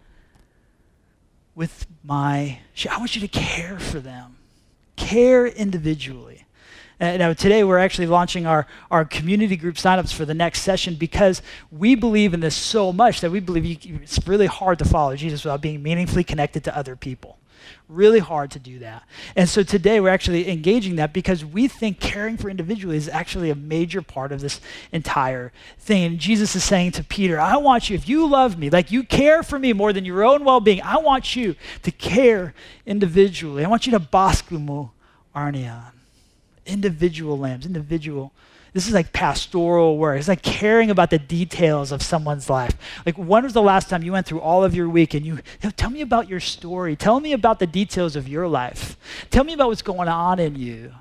with 1.53 1.85
my 2.03 2.59
sheep. 2.73 2.91
I 2.91 2.97
want 2.97 3.15
you 3.15 3.21
to 3.21 3.27
care 3.27 3.79
for 3.79 3.99
them, 3.99 4.35
care 4.95 5.47
individually. 5.47 6.45
And 6.99 7.19
now 7.19 7.33
today 7.33 7.63
we're 7.63 7.77
actually 7.77 8.07
launching 8.07 8.45
our, 8.45 8.67
our 8.89 9.05
community 9.05 9.57
group 9.57 9.75
signups 9.75 10.13
for 10.13 10.25
the 10.25 10.33
next 10.33 10.61
session 10.61 10.95
because 10.95 11.41
we 11.69 11.93
believe 11.93 12.33
in 12.33 12.39
this 12.39 12.55
so 12.55 12.93
much 12.93 13.21
that 13.21 13.31
we 13.31 13.39
believe 13.39 13.65
you, 13.65 13.99
it's 14.01 14.25
really 14.27 14.45
hard 14.45 14.79
to 14.79 14.85
follow 14.85 15.15
Jesus 15.15 15.43
without 15.43 15.61
being 15.61 15.83
meaningfully 15.83 16.23
connected 16.23 16.63
to 16.63 16.77
other 16.77 16.95
people. 16.95 17.37
Really 17.87 18.19
hard 18.19 18.51
to 18.51 18.59
do 18.59 18.79
that. 18.79 19.03
And 19.35 19.47
so 19.47 19.63
today 19.63 19.99
we're 19.99 20.09
actually 20.09 20.49
engaging 20.49 20.95
that 20.95 21.13
because 21.13 21.45
we 21.45 21.67
think 21.67 21.99
caring 21.99 22.37
for 22.37 22.49
individuals 22.49 22.95
is 22.95 23.09
actually 23.09 23.49
a 23.49 23.55
major 23.55 24.01
part 24.01 24.31
of 24.31 24.41
this 24.41 24.59
entire 24.91 25.51
thing. 25.77 26.03
And 26.03 26.19
Jesus 26.19 26.55
is 26.55 26.63
saying 26.63 26.91
to 26.93 27.03
Peter, 27.03 27.39
I 27.39 27.57
want 27.57 27.89
you, 27.89 27.95
if 27.95 28.09
you 28.09 28.27
love 28.27 28.57
me, 28.57 28.69
like 28.69 28.91
you 28.91 29.03
care 29.03 29.43
for 29.43 29.59
me 29.59 29.73
more 29.73 29.93
than 29.93 30.05
your 30.05 30.23
own 30.23 30.43
well 30.43 30.59
being, 30.59 30.81
I 30.81 30.97
want 30.97 31.35
you 31.35 31.55
to 31.83 31.91
care 31.91 32.53
individually. 32.85 33.63
I 33.63 33.69
want 33.69 33.85
you 33.85 33.91
to 33.91 33.99
baskumu 33.99 34.91
arnian. 35.35 35.91
Individual 36.65 37.37
lambs, 37.37 37.65
individual 37.65 38.31
this 38.75 38.89
is 38.89 38.93
like 38.93 39.13
pastoral 39.13 39.97
work. 39.97 40.19
It's 40.19 40.27
like 40.27 40.41
caring 40.41 40.91
about 40.91 41.09
the 41.09 41.17
details 41.17 41.93
of 41.93 42.03
someone's 42.03 42.49
life. 42.49 42.75
Like, 43.05 43.15
when 43.15 43.43
was 43.43 43.53
the 43.53 43.61
last 43.61 43.89
time 43.89 44.03
you 44.03 44.11
went 44.11 44.25
through 44.25 44.41
all 44.41 44.65
of 44.65 44.75
your 44.75 44.89
week 44.89 45.13
and 45.13 45.25
you, 45.25 45.35
you 45.35 45.41
know, 45.63 45.69
tell 45.69 45.89
me 45.89 46.01
about 46.01 46.27
your 46.27 46.41
story? 46.41 46.97
Tell 46.97 47.21
me 47.21 47.31
about 47.31 47.59
the 47.59 47.67
details 47.67 48.17
of 48.17 48.27
your 48.27 48.49
life. 48.49 48.97
Tell 49.29 49.45
me 49.45 49.53
about 49.53 49.69
what's 49.69 49.81
going 49.81 50.09
on 50.09 50.39
in 50.39 50.57
you. 50.57 50.91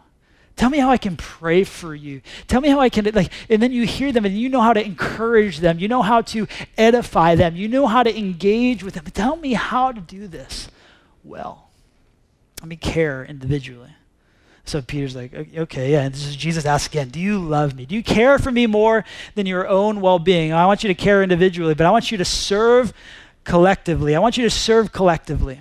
Tell 0.55 0.71
me 0.71 0.79
how 0.79 0.89
I 0.89 0.99
can 0.99 1.17
pray 1.17 1.65
for 1.65 1.97
you. 1.97 2.23
Tell 2.47 2.61
me 2.61 2.69
how 2.69 2.79
I 2.79 2.91
can, 2.91 3.07
like, 3.13 3.33
and 3.51 3.61
then 3.61 3.73
you 3.73 3.85
hear 3.85 4.13
them 4.13 4.25
and 4.25 4.39
you 4.39 4.49
know 4.49 4.61
how 4.61 4.73
to 4.73 4.85
encourage 4.85 5.59
them. 5.59 5.81
You 5.81 5.89
know 5.89 6.03
how 6.03 6.21
to 6.21 6.47
edify 6.79 7.35
them. 7.35 7.57
You 7.57 7.67
know 7.67 7.89
how 7.89 8.05
to 8.05 8.17
engage 8.17 8.85
with 8.85 8.95
them. 8.95 9.07
Tell 9.07 9.35
me 9.35 9.55
how 9.55 9.91
to 9.91 10.01
do 10.01 10.29
this 10.29 10.69
well. 11.25 11.71
Let 12.61 12.69
me 12.69 12.77
care 12.77 13.25
individually. 13.25 13.94
So 14.67 14.81
Peter's 14.81 15.15
like, 15.15 15.35
okay, 15.57 15.93
yeah. 15.93 16.03
And 16.03 16.15
this 16.15 16.27
is 16.27 16.37
Jesus 16.37 16.65
asks 16.65 16.93
again, 16.93 17.11
do 17.11 17.21
you 17.21 17.39
love 17.39 17.75
me? 17.75 17.85
Do 17.85 17.95
you 17.95 18.03
care 18.03 18.39
for 18.39 18.51
me 18.51 18.67
more 18.67 19.05
than 19.35 19.47
your 19.47 19.69
own 19.69 20.01
well 20.01 20.19
being? 20.19 20.53
I 20.53 20.67
want 20.67 20.83
you 20.83 20.89
to 20.89 20.95
care 20.95 21.23
individually, 21.23 21.75
but 21.75 21.87
I 21.87 21.91
want 21.91 22.11
you 22.11 22.19
to 22.19 22.25
serve 22.25 22.95
collectively. 23.45 24.17
I 24.17 24.21
want 24.21 24.39
you 24.39 24.45
to 24.45 24.51
serve 24.51 24.91
collectively. 24.91 25.61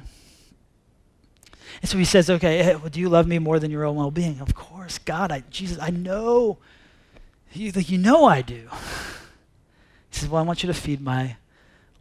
And 1.82 1.90
so 1.90 1.98
he 1.98 2.06
says, 2.06 2.30
okay, 2.30 2.64
hey, 2.64 2.76
well, 2.76 2.90
do 2.90 3.02
you 3.02 3.10
love 3.10 3.28
me 3.28 3.40
more 3.40 3.60
than 3.60 3.70
your 3.70 3.84
own 3.84 3.98
well 3.98 4.10
being? 4.10 4.40
Of 4.40 4.56
course, 4.56 4.98
God, 5.00 5.34
I, 5.34 5.44
Jesus, 5.50 5.78
I 5.82 5.90
know. 5.90 6.60
You, 7.52 7.74
you 7.76 7.98
know 7.98 8.24
I 8.24 8.42
do. 8.42 8.70
He 10.10 10.20
says, 10.20 10.30
well, 10.30 10.42
I 10.42 10.46
want 10.46 10.64
you 10.64 10.68
to 10.68 10.74
feed 10.74 11.02
my 11.02 11.36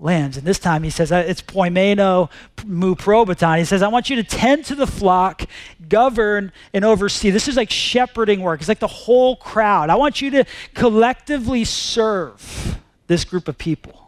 lambs. 0.02 0.36
And 0.36 0.46
this 0.46 0.58
time 0.58 0.82
he 0.82 0.90
says, 0.90 1.12
uh, 1.12 1.24
it's 1.26 1.40
poimeno 1.40 2.30
mu 2.66 2.94
probaton. 2.94 3.58
He 3.58 3.64
says, 3.64 3.82
I 3.82 3.88
want 3.88 4.10
you 4.10 4.16
to 4.16 4.24
tend 4.24 4.64
to 4.66 4.74
the 4.74 4.86
flock, 4.86 5.44
govern, 5.88 6.52
and 6.74 6.84
oversee. 6.84 7.30
This 7.30 7.48
is 7.48 7.56
like 7.56 7.70
shepherding 7.70 8.40
work. 8.40 8.60
It's 8.60 8.68
like 8.68 8.80
the 8.80 8.86
whole 8.86 9.36
crowd. 9.36 9.90
I 9.90 9.94
want 9.94 10.20
you 10.20 10.30
to 10.30 10.44
collectively 10.74 11.64
serve 11.64 12.80
this 13.06 13.24
group 13.24 13.48
of 13.48 13.58
people. 13.58 14.01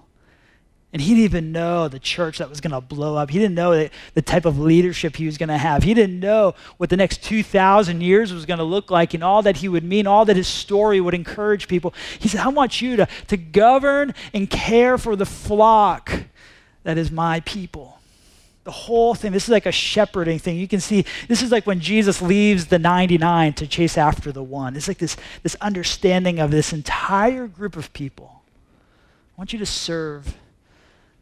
And 0.95 1.03
he 1.03 1.09
didn't 1.11 1.25
even 1.25 1.51
know 1.51 1.89
the 1.89 1.99
church 1.99 2.39
that 2.39 2.49
was 2.49 2.61
going 2.61 2.71
to 2.71 2.81
blow 2.81 3.17
up. 3.17 3.29
He 3.29 3.41
didn't 3.41 3.57
know 3.57 3.89
the, 4.15 4.23
type 4.23 4.45
of 4.45 4.61
leadership 4.61 5.17
he 5.17 5.27
was 5.27 5.37
going 5.37 5.49
to 5.49 5.59
have. 5.59 5.83
He 5.83 5.93
didn't 5.93 6.21
know 6.21 6.55
what 6.77 6.89
the 6.89 6.97
next 6.97 7.25
2,000 7.25 8.01
years 8.01 8.33
was 8.33 8.47
going 8.47 8.59
to 8.59 8.65
look 8.65 8.93
like 8.93 9.13
and 9.13 9.25
all 9.25 9.43
that 9.43 9.57
he 9.57 9.69
would 9.69 9.83
mean, 9.83 10.07
all 10.07 10.25
that 10.25 10.37
his 10.37 10.47
story 10.47 11.01
would 11.01 11.13
encourage 11.13 11.67
people. 11.67 11.93
He 12.21 12.29
said, 12.29 12.43
I 12.43 12.49
want 12.49 12.81
you 12.81 12.95
to, 12.95 13.09
to 13.27 13.37
govern 13.37 14.15
and 14.33 14.49
care 14.49 14.97
for 14.97 15.17
the 15.17 15.27
flock 15.27 16.13
that 16.85 16.97
is 16.97 17.11
my 17.11 17.41
people. 17.41 17.99
The 18.63 18.71
whole 18.71 19.17
thing, 19.17 19.33
this 19.33 19.45
is 19.45 19.51
like 19.51 19.67
a 19.67 19.73
shepherding 19.73 20.39
thing. 20.39 20.57
You 20.59 20.69
can 20.69 20.81
see 20.81 21.05
this 21.27 21.43
is 21.43 21.51
like 21.51 21.67
when 21.67 21.81
Jesus 21.81 22.23
leaves 22.23 22.67
the 22.67 22.79
99 22.79 23.55
to 23.55 23.67
chase 23.67 23.99
after 23.99 24.31
the 24.31 24.45
one. 24.45 24.77
It's 24.77 24.87
like 24.87 24.99
this, 24.99 25.17
this 25.43 25.57
understanding 25.61 26.39
of 26.39 26.53
this 26.53 26.73
entire 26.73 27.49
group 27.49 27.77
of 27.77 27.93
people. 27.93 28.43
I 29.37 29.41
want 29.41 29.53
you 29.53 29.59
to 29.59 29.67
serve 29.67 30.37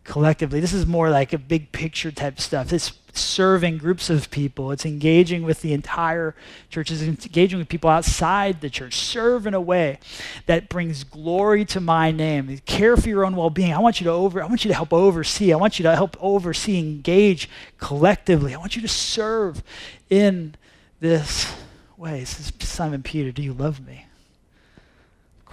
collectively. 0.05 0.61
This 0.61 0.73
is 0.73 0.87
more 0.87 1.11
like 1.11 1.33
a 1.33 1.39
big 1.39 1.73
picture 1.73 2.11
type 2.11 2.41
stuff. 2.41 2.73
It's 2.73 2.93
serving 3.15 3.77
groups 3.77 4.09
of 4.09 4.31
people. 4.31 4.71
It's 4.71 4.87
engaging 4.87 5.43
with 5.43 5.61
the 5.61 5.73
entire 5.73 6.35
church. 6.71 6.91
It's 6.91 7.03
engaging 7.03 7.59
with 7.59 7.69
people 7.69 7.91
outside 7.91 8.61
the 8.61 8.71
church. 8.71 8.97
Serve 8.97 9.47
in 9.47 9.55
a 9.55 9.61
way 9.61 9.99
that 10.47 10.69
brings 10.69 11.05
glory 11.05 11.65
to 11.67 11.81
my 11.81 12.11
name. 12.11 12.59
Care 12.65 12.97
for 12.97 13.09
your 13.09 13.25
own 13.25 13.37
well-being. 13.37 13.73
I 13.73 13.79
want 13.81 14.01
you 14.01 14.05
to 14.05 14.11
over. 14.11 14.43
I 14.43 14.47
want 14.47 14.65
you 14.65 14.69
to 14.69 14.75
help 14.75 14.93
oversee. 14.93 15.53
I 15.53 15.57
want 15.57 15.79
you 15.79 15.83
to 15.85 15.95
help 15.95 16.17
oversee. 16.21 16.79
Engage 16.79 17.49
collectively. 17.79 18.55
I 18.55 18.59
want 18.59 18.77
you 18.77 18.83
to 18.83 18.89
serve 18.89 19.63
in 20.09 20.55
this 21.01 21.55
way. 21.97 22.25
Simon 22.25 23.03
Peter. 23.03 23.31
Do 23.31 23.43
you 23.43 23.53
love 23.53 23.87
me? 23.87 24.07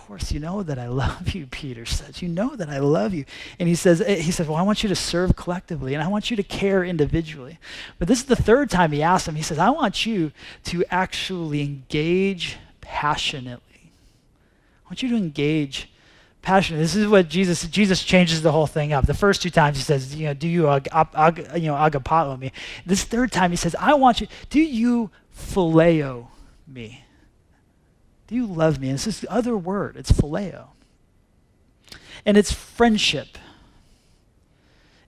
Course 0.09 0.31
you 0.31 0.39
know 0.39 0.63
that 0.63 0.79
I 0.79 0.87
love 0.87 1.35
you, 1.35 1.45
Peter 1.51 1.85
says. 1.85 2.21
You 2.21 2.29
know 2.29 2.55
that 2.55 2.67
I 2.67 2.79
love 2.79 3.13
you. 3.13 3.25
And 3.59 3.69
he 3.69 3.75
says, 3.75 4.01
eh, 4.01 4.15
he 4.15 4.31
says, 4.31 4.47
well, 4.47 4.57
I 4.57 4.63
want 4.63 4.81
you 4.81 4.89
to 4.89 4.95
serve 4.95 5.35
collectively 5.35 5.93
and 5.93 6.03
I 6.03 6.07
want 6.07 6.31
you 6.31 6.37
to 6.37 6.41
care 6.41 6.83
individually. 6.83 7.59
But 7.99 8.07
this 8.07 8.17
is 8.19 8.25
the 8.25 8.35
third 8.35 8.71
time 8.71 8.91
he 8.91 9.03
asked 9.03 9.27
him. 9.27 9.35
He 9.35 9.43
says, 9.43 9.59
I 9.59 9.69
want 9.69 10.07
you 10.07 10.31
to 10.65 10.83
actually 10.89 11.61
engage 11.61 12.57
passionately. 12.81 13.91
I 14.83 14.89
want 14.89 15.03
you 15.03 15.09
to 15.09 15.15
engage 15.15 15.91
passionately. 16.41 16.83
This 16.83 16.95
is 16.95 17.07
what 17.07 17.29
Jesus, 17.29 17.67
Jesus 17.67 18.03
changes 18.03 18.41
the 18.41 18.51
whole 18.51 18.67
thing 18.67 18.91
up. 18.91 19.05
The 19.05 19.13
first 19.13 19.43
two 19.43 19.51
times 19.51 19.77
he 19.77 19.83
says, 19.83 20.15
you 20.15 20.25
know, 20.25 20.33
do 20.33 20.47
you, 20.47 20.67
ag, 20.69 20.87
ag, 20.91 21.51
you 21.53 21.67
know, 21.67 21.75
agapato 21.75 22.39
me? 22.39 22.51
This 22.83 23.03
third 23.03 23.31
time 23.31 23.51
he 23.51 23.57
says, 23.57 23.75
I 23.75 23.93
want 23.93 24.21
you, 24.21 24.27
do 24.49 24.59
you 24.59 25.11
phileo 25.35 26.29
me? 26.67 27.03
Do 28.29 28.36
you 28.36 28.45
love 28.45 28.79
me? 28.79 28.89
And 28.89 28.95
it's 28.95 29.05
this 29.05 29.25
other 29.27 29.57
word, 29.57 29.98
it's 29.98 30.12
phileo. 30.12 30.67
And 32.27 32.38
it's 32.38 32.51
friendship. 32.51 33.39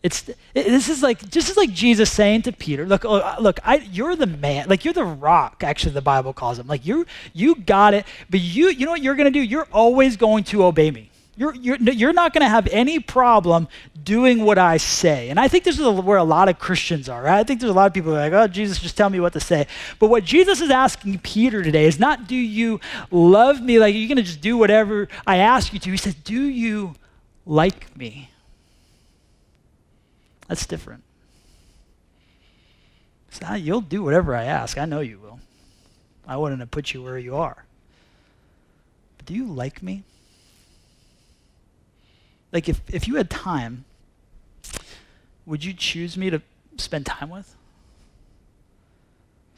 It's 0.01 0.27
it, 0.27 0.37
this 0.55 0.89
is 0.89 1.03
like 1.03 1.29
just 1.29 1.51
as 1.51 1.57
like 1.57 1.69
Jesus 1.69 2.11
saying 2.11 2.41
to 2.43 2.51
Peter, 2.51 2.87
look, 2.87 3.05
oh, 3.05 3.17
uh, 3.17 3.35
look, 3.39 3.59
I, 3.63 3.75
you're 3.75 4.15
the 4.15 4.25
man, 4.25 4.67
like 4.67 4.83
you're 4.83 4.95
the 4.95 5.03
rock. 5.03 5.63
Actually, 5.63 5.93
the 5.93 6.01
Bible 6.01 6.33
calls 6.33 6.57
him. 6.57 6.65
Like 6.65 6.83
you, 6.83 7.05
you 7.33 7.53
got 7.53 7.93
it. 7.93 8.05
But 8.27 8.39
you, 8.39 8.69
you 8.69 8.87
know 8.87 8.91
what 8.91 9.03
you're 9.03 9.13
gonna 9.13 9.29
do? 9.29 9.41
You're 9.41 9.67
always 9.71 10.17
going 10.17 10.43
to 10.45 10.63
obey 10.63 10.89
me. 10.89 11.10
You're, 11.37 11.55
you're, 11.55 11.77
you're 11.77 12.13
not 12.13 12.33
going 12.33 12.41
to 12.41 12.49
have 12.49 12.67
any 12.71 12.99
problem 12.99 13.67
doing 14.03 14.43
what 14.43 14.57
I 14.57 14.77
say. 14.77 15.29
And 15.29 15.39
I 15.39 15.47
think 15.47 15.63
this 15.63 15.79
is 15.79 15.87
where 15.87 16.17
a 16.17 16.23
lot 16.23 16.49
of 16.49 16.59
Christians 16.59 17.07
are, 17.07 17.23
right? 17.23 17.39
I 17.39 17.43
think 17.43 17.61
there's 17.61 17.71
a 17.71 17.75
lot 17.75 17.87
of 17.87 17.93
people 17.93 18.11
who 18.11 18.17
are 18.17 18.29
like, 18.29 18.33
oh, 18.33 18.47
Jesus, 18.47 18.79
just 18.79 18.97
tell 18.97 19.09
me 19.09 19.19
what 19.19 19.33
to 19.33 19.39
say. 19.39 19.65
But 19.97 20.09
what 20.09 20.25
Jesus 20.25 20.59
is 20.59 20.69
asking 20.69 21.19
Peter 21.19 21.63
today 21.63 21.85
is 21.85 21.99
not, 21.99 22.27
do 22.27 22.35
you 22.35 22.81
love 23.11 23.61
me? 23.61 23.79
Like, 23.79 23.95
you're 23.95 24.07
going 24.07 24.17
to 24.17 24.23
just 24.23 24.41
do 24.41 24.57
whatever 24.57 25.07
I 25.25 25.37
ask 25.37 25.71
you 25.73 25.79
to. 25.79 25.91
He 25.91 25.97
says, 25.97 26.15
do 26.15 26.43
you 26.43 26.95
like 27.45 27.95
me? 27.95 28.29
That's 30.47 30.65
different. 30.65 31.03
So 33.29 33.45
ah, 33.47 33.55
you'll 33.55 33.79
do 33.79 34.03
whatever 34.03 34.35
I 34.35 34.43
ask. 34.43 34.77
I 34.77 34.83
know 34.83 34.99
you 34.99 35.17
will. 35.17 35.39
I 36.27 36.35
wouldn't 36.35 36.59
have 36.59 36.71
put 36.71 36.93
you 36.93 37.01
where 37.01 37.17
you 37.17 37.37
are. 37.37 37.63
But 39.17 39.25
do 39.25 39.33
you 39.33 39.45
like 39.45 39.81
me? 39.81 40.03
Like, 42.51 42.67
if, 42.67 42.81
if 42.89 43.07
you 43.07 43.15
had 43.15 43.29
time, 43.29 43.85
would 45.45 45.63
you 45.63 45.73
choose 45.73 46.17
me 46.17 46.29
to 46.29 46.41
spend 46.77 47.05
time 47.05 47.29
with? 47.29 47.55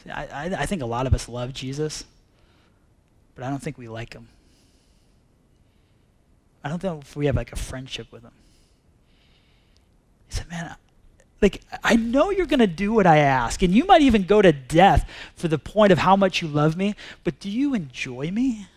See, 0.04 0.10
I, 0.10 0.46
I, 0.46 0.62
I 0.62 0.66
think 0.66 0.82
a 0.82 0.86
lot 0.86 1.08
of 1.08 1.14
us 1.14 1.28
love 1.28 1.54
Jesus, 1.54 2.04
but 3.36 3.44
I 3.44 3.50
don't 3.50 3.62
think 3.62 3.78
we 3.78 3.88
like 3.88 4.14
him. 4.14 4.28
I 6.64 6.70
don't 6.70 6.80
think 6.80 7.04
we 7.16 7.26
have 7.26 7.36
like 7.36 7.52
a 7.52 7.58
friendship 7.58 8.12
with 8.12 8.24
him. 8.24 8.32
He 10.28 10.36
said, 10.36 10.50
Man, 10.50 10.76
like, 11.42 11.62
I 11.84 11.98
know 11.98 12.30
you're 12.30 12.46
going 12.46 12.60
to 12.60 12.68
do 12.68 12.94
what 12.94 13.06
I 13.06 13.18
ask, 13.18 13.62
and 13.64 13.74
you 13.74 13.86
might 13.86 14.02
even 14.02 14.24
go 14.24 14.42
to 14.42 14.54
death 14.54 15.10
for 15.36 15.50
the 15.50 15.60
point 15.60 15.92
of 15.92 15.98
how 15.98 16.16
much 16.16 16.42
you 16.42 16.48
love 16.48 16.78
me, 16.78 16.96
but 17.26 17.40
do 17.42 17.50
you 17.50 17.74
enjoy 17.74 18.32
me? 18.32 18.68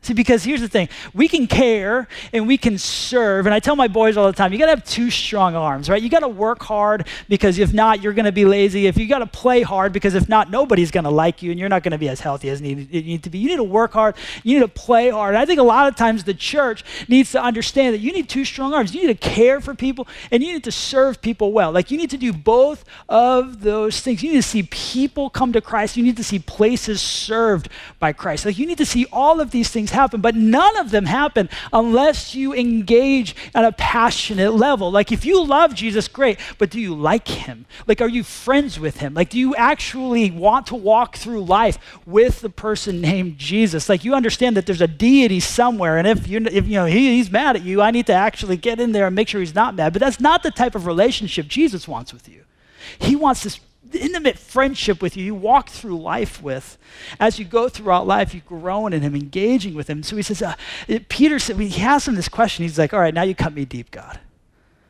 See, 0.00 0.14
because 0.14 0.44
here's 0.44 0.60
the 0.60 0.68
thing 0.68 0.88
we 1.12 1.26
can 1.26 1.48
care 1.48 2.06
and 2.32 2.46
we 2.46 2.56
can 2.56 2.78
serve. 2.78 3.46
And 3.46 3.54
I 3.54 3.58
tell 3.58 3.74
my 3.74 3.88
boys 3.88 4.16
all 4.16 4.26
the 4.26 4.32
time 4.32 4.52
you 4.52 4.58
got 4.58 4.66
to 4.66 4.70
have 4.70 4.84
two 4.84 5.10
strong 5.10 5.56
arms, 5.56 5.90
right? 5.90 6.00
You 6.00 6.08
got 6.08 6.20
to 6.20 6.28
work 6.28 6.62
hard 6.62 7.08
because 7.28 7.58
if 7.58 7.72
not, 7.72 8.00
you're 8.00 8.12
going 8.12 8.24
to 8.24 8.32
be 8.32 8.44
lazy. 8.44 8.86
If 8.86 8.96
you 8.96 9.08
got 9.08 9.18
to 9.18 9.26
play 9.26 9.62
hard 9.62 9.92
because 9.92 10.14
if 10.14 10.28
not, 10.28 10.50
nobody's 10.50 10.92
going 10.92 11.04
to 11.04 11.10
like 11.10 11.42
you 11.42 11.50
and 11.50 11.58
you're 11.58 11.68
not 11.68 11.82
going 11.82 11.92
to 11.92 11.98
be 11.98 12.08
as 12.08 12.20
healthy 12.20 12.48
as 12.48 12.60
you 12.60 12.76
need 12.76 13.24
to 13.24 13.30
be. 13.30 13.38
You 13.38 13.48
need 13.48 13.56
to 13.56 13.64
work 13.64 13.92
hard. 13.92 14.14
You 14.44 14.60
need 14.60 14.64
to 14.64 14.68
play 14.68 15.10
hard. 15.10 15.34
And 15.34 15.42
I 15.42 15.44
think 15.44 15.58
a 15.58 15.64
lot 15.64 15.88
of 15.88 15.96
times 15.96 16.22
the 16.22 16.32
church 16.32 16.84
needs 17.08 17.32
to 17.32 17.42
understand 17.42 17.92
that 17.94 18.00
you 18.00 18.12
need 18.12 18.28
two 18.28 18.44
strong 18.44 18.72
arms. 18.72 18.94
You 18.94 19.04
need 19.04 19.20
to 19.20 19.28
care 19.28 19.60
for 19.60 19.74
people 19.74 20.06
and 20.30 20.44
you 20.44 20.52
need 20.52 20.64
to 20.64 20.72
serve 20.72 21.20
people 21.20 21.52
well. 21.52 21.72
Like 21.72 21.90
you 21.90 21.98
need 21.98 22.10
to 22.10 22.18
do 22.18 22.32
both 22.32 22.84
of 23.08 23.62
those 23.62 24.00
things. 24.00 24.22
You 24.22 24.30
need 24.30 24.36
to 24.36 24.42
see 24.42 24.62
people 24.62 25.28
come 25.28 25.52
to 25.52 25.60
Christ. 25.60 25.96
You 25.96 26.04
need 26.04 26.16
to 26.18 26.24
see 26.24 26.38
places 26.38 27.02
served 27.02 27.68
by 27.98 28.12
Christ. 28.12 28.46
Like 28.46 28.58
you 28.58 28.66
need 28.66 28.78
to 28.78 28.86
see 28.86 29.04
all 29.12 29.40
of 29.40 29.50
these 29.50 29.68
things 29.68 29.87
things 29.88 29.96
happen, 29.96 30.20
but 30.20 30.34
none 30.34 30.76
of 30.76 30.90
them 30.90 31.06
happen 31.06 31.48
unless 31.72 32.34
you 32.34 32.54
engage 32.54 33.34
at 33.54 33.64
a 33.64 33.72
passionate 33.72 34.54
level. 34.54 34.90
Like 34.90 35.12
if 35.12 35.24
you 35.24 35.44
love 35.44 35.74
Jesus, 35.74 36.08
great, 36.08 36.38
but 36.58 36.70
do 36.70 36.80
you 36.80 36.94
like 36.94 37.28
him? 37.28 37.66
Like 37.86 38.00
are 38.00 38.08
you 38.08 38.22
friends 38.22 38.78
with 38.78 38.98
him? 38.98 39.14
Like 39.14 39.30
do 39.30 39.38
you 39.38 39.54
actually 39.56 40.30
want 40.30 40.66
to 40.68 40.76
walk 40.76 41.16
through 41.16 41.44
life 41.44 41.78
with 42.06 42.40
the 42.40 42.50
person 42.50 43.00
named 43.00 43.38
Jesus? 43.38 43.88
Like 43.88 44.04
you 44.04 44.14
understand 44.14 44.56
that 44.56 44.66
there's 44.66 44.80
a 44.80 44.88
deity 44.88 45.40
somewhere, 45.40 45.98
and 45.98 46.06
if 46.06 46.28
you 46.28 46.38
if 46.50 46.66
you 46.66 46.74
know 46.74 46.86
he, 46.86 47.16
he's 47.16 47.30
mad 47.30 47.56
at 47.56 47.62
you, 47.62 47.80
I 47.82 47.90
need 47.90 48.06
to 48.06 48.12
actually 48.12 48.56
get 48.56 48.80
in 48.80 48.92
there 48.92 49.06
and 49.06 49.16
make 49.16 49.28
sure 49.28 49.40
he's 49.40 49.54
not 49.54 49.74
mad. 49.74 49.92
But 49.92 50.00
that's 50.00 50.20
not 50.20 50.42
the 50.42 50.50
type 50.50 50.74
of 50.74 50.86
relationship 50.86 51.48
Jesus 51.48 51.88
wants 51.88 52.12
with 52.12 52.28
you. 52.28 52.44
He 52.98 53.16
wants 53.16 53.42
this 53.42 53.60
intimate 53.92 54.38
friendship 54.38 55.00
with 55.00 55.16
you, 55.16 55.24
you 55.24 55.34
walk 55.34 55.70
through 55.70 56.00
life 56.00 56.42
with. 56.42 56.78
As 57.18 57.38
you 57.38 57.44
go 57.44 57.68
throughout 57.68 58.06
life, 58.06 58.34
you 58.34 58.40
grow 58.40 58.86
in 58.86 59.00
him, 59.00 59.14
engaging 59.14 59.74
with 59.74 59.88
him. 59.88 60.02
So 60.02 60.16
he 60.16 60.22
says, 60.22 60.42
uh, 60.42 60.54
Peter 61.08 61.38
said, 61.38 61.56
he 61.56 61.82
asked 61.82 62.08
him 62.08 62.14
this 62.14 62.28
question. 62.28 62.64
He's 62.64 62.78
like, 62.78 62.92
all 62.92 63.00
right, 63.00 63.14
now 63.14 63.22
you 63.22 63.34
cut 63.34 63.54
me 63.54 63.64
deep, 63.64 63.90
God. 63.90 64.20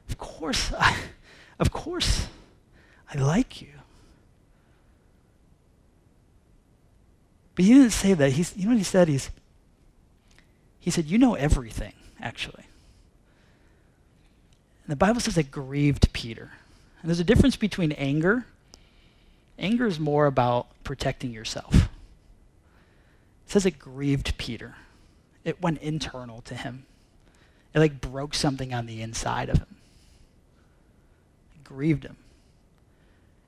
Of 0.09 0.19
course, 0.19 0.73
I, 0.79 0.97
of 1.59 1.71
course, 1.71 2.27
I 3.13 3.19
like 3.19 3.61
you. 3.63 3.69
But 7.55 7.65
he 7.65 7.75
didn't 7.75 7.91
say 7.91 8.15
that. 8.15 8.33
He's, 8.33 8.57
you 8.57 8.67
know 8.67 8.71
what 8.71 8.79
he 8.79 8.85
said? 8.85 9.09
He's, 9.09 9.31
he 10.79 10.91
said, 10.91 11.07
You 11.07 11.19
know 11.19 11.35
everything, 11.35 11.93
actually. 12.21 12.65
And 14.85 14.93
the 14.93 14.97
Bible 14.97 15.21
says 15.21 15.37
it 15.37 15.51
grieved 15.51 16.13
Peter. 16.13 16.53
And 17.03 17.11
there's 17.11 17.21
a 17.21 17.25
difference 17.25 17.57
between 17.57 17.93
anger. 17.93 18.47
Anger 19.59 19.87
is 19.87 19.99
more 19.99 20.27
about 20.27 20.69
protecting 20.85 21.33
yourself. 21.33 21.75
It 21.75 23.53
says 23.53 23.67
it 23.67 23.79
grieved 23.79 24.39
Peter. 24.39 24.77
It 25.45 25.61
went 25.61 25.81
internal 25.81 26.43
to 26.43 26.55
him. 26.55 26.85
It 27.75 27.81
like 27.81 28.01
broke 28.01 28.35
something 28.35 28.73
on 28.73 28.87
the 28.87 29.03
inside 29.03 29.49
of 29.49 29.59
him. 29.59 29.77
It 31.55 31.65
grieved 31.65 32.05
him. 32.05 32.17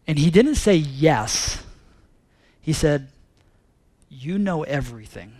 And 0.06 0.18
he 0.18 0.30
didn't 0.30 0.56
say 0.56 0.74
yes. 0.74 1.62
He 2.60 2.72
said, 2.72 3.08
You 4.08 4.38
know 4.38 4.64
everything. 4.64 5.34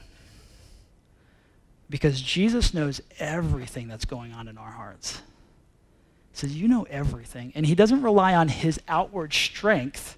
Because 1.89 2.23
Jesus 2.23 2.73
knows 2.73 3.01
everything 3.19 3.89
that's 3.89 4.05
going 4.05 4.33
on 4.33 4.47
in 4.47 4.57
our 4.57 4.71
hearts. 4.71 5.23
He 6.31 6.39
says, 6.39 6.57
You 6.57 6.69
know 6.69 6.85
everything. 6.85 7.53
And 7.57 7.67
he 7.67 7.75
doesn't 7.75 8.03
rely 8.03 8.35
on 8.35 8.49
his 8.49 8.79
outward 8.87 9.35
strength 9.35 10.17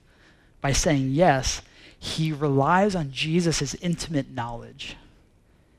by 0.62 0.73
saying 0.73 1.11
yes. 1.11 1.61
He 1.99 2.33
relies 2.33 2.97
on 2.97 3.12
Jesus' 3.12 3.75
intimate 3.75 4.31
knowledge 4.31 4.97